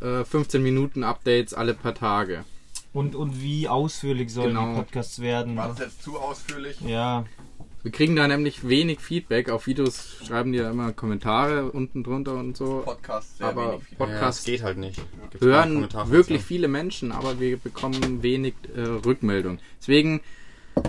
[0.00, 2.44] äh, 15 Minuten Updates alle paar Tage?
[2.92, 4.68] Und, und wie ausführlich sollen Genau.
[4.70, 5.56] die Podcasts werden?
[5.56, 6.80] War das jetzt zu ausführlich?
[6.80, 7.24] Ja,
[7.82, 9.50] Wir kriegen da nämlich wenig Feedback.
[9.50, 12.82] Auf Videos schreiben die ja immer Kommentare unten drunter und so.
[12.84, 13.84] Podcast sehr Aber wenig.
[13.84, 13.98] Feedback.
[14.08, 15.00] Ja, Podcast geht halt nicht.
[15.30, 19.58] Gibt's hören wirklich viele Menschen, aber wir bekommen wenig äh, Rückmeldung.
[19.80, 20.20] Deswegen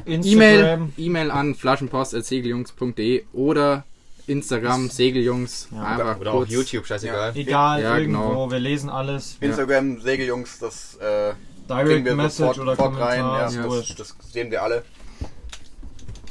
[0.06, 0.90] E-Mail.
[0.98, 3.84] E-Mail an flaschenpost.segeljungs.de oder
[4.28, 5.70] Instagram Segeljungs.
[5.74, 6.52] Einfach Oder auch kurz.
[6.52, 7.36] YouTube, scheißegal.
[7.36, 8.52] Egal, Ja, irgendwo, genau.
[8.52, 9.38] wir lesen alles.
[9.42, 11.34] Instagram, Segeljungs, das äh,
[11.68, 13.22] Direct wir Message sofort, oder sofort rein.
[13.22, 14.84] Kommentar, Ja, ist das, das sehen wir alle.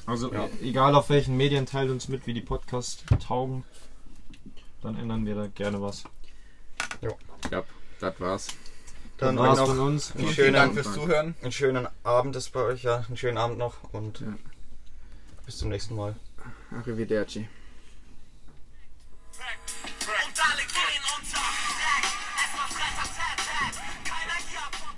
[0.08, 0.48] Also Ja.
[0.62, 3.64] egal auf welchen Medien, teilt uns mit, wie die Podcasts taugen.
[4.80, 6.04] Dann ändern wir da gerne was.
[7.50, 7.62] Ja,
[8.00, 8.48] das war's.
[9.18, 10.14] Dann Das war's von uns.
[10.16, 11.34] einen Vielen Dank schönen, fürs Zuhören.
[11.42, 13.04] einen schönen Abend ist bei euch, ja.
[13.06, 14.28] Einen schönen Abend noch und Ja.
[15.44, 16.14] bis zum nächsten Mal.
[16.70, 17.46] Arrivederci.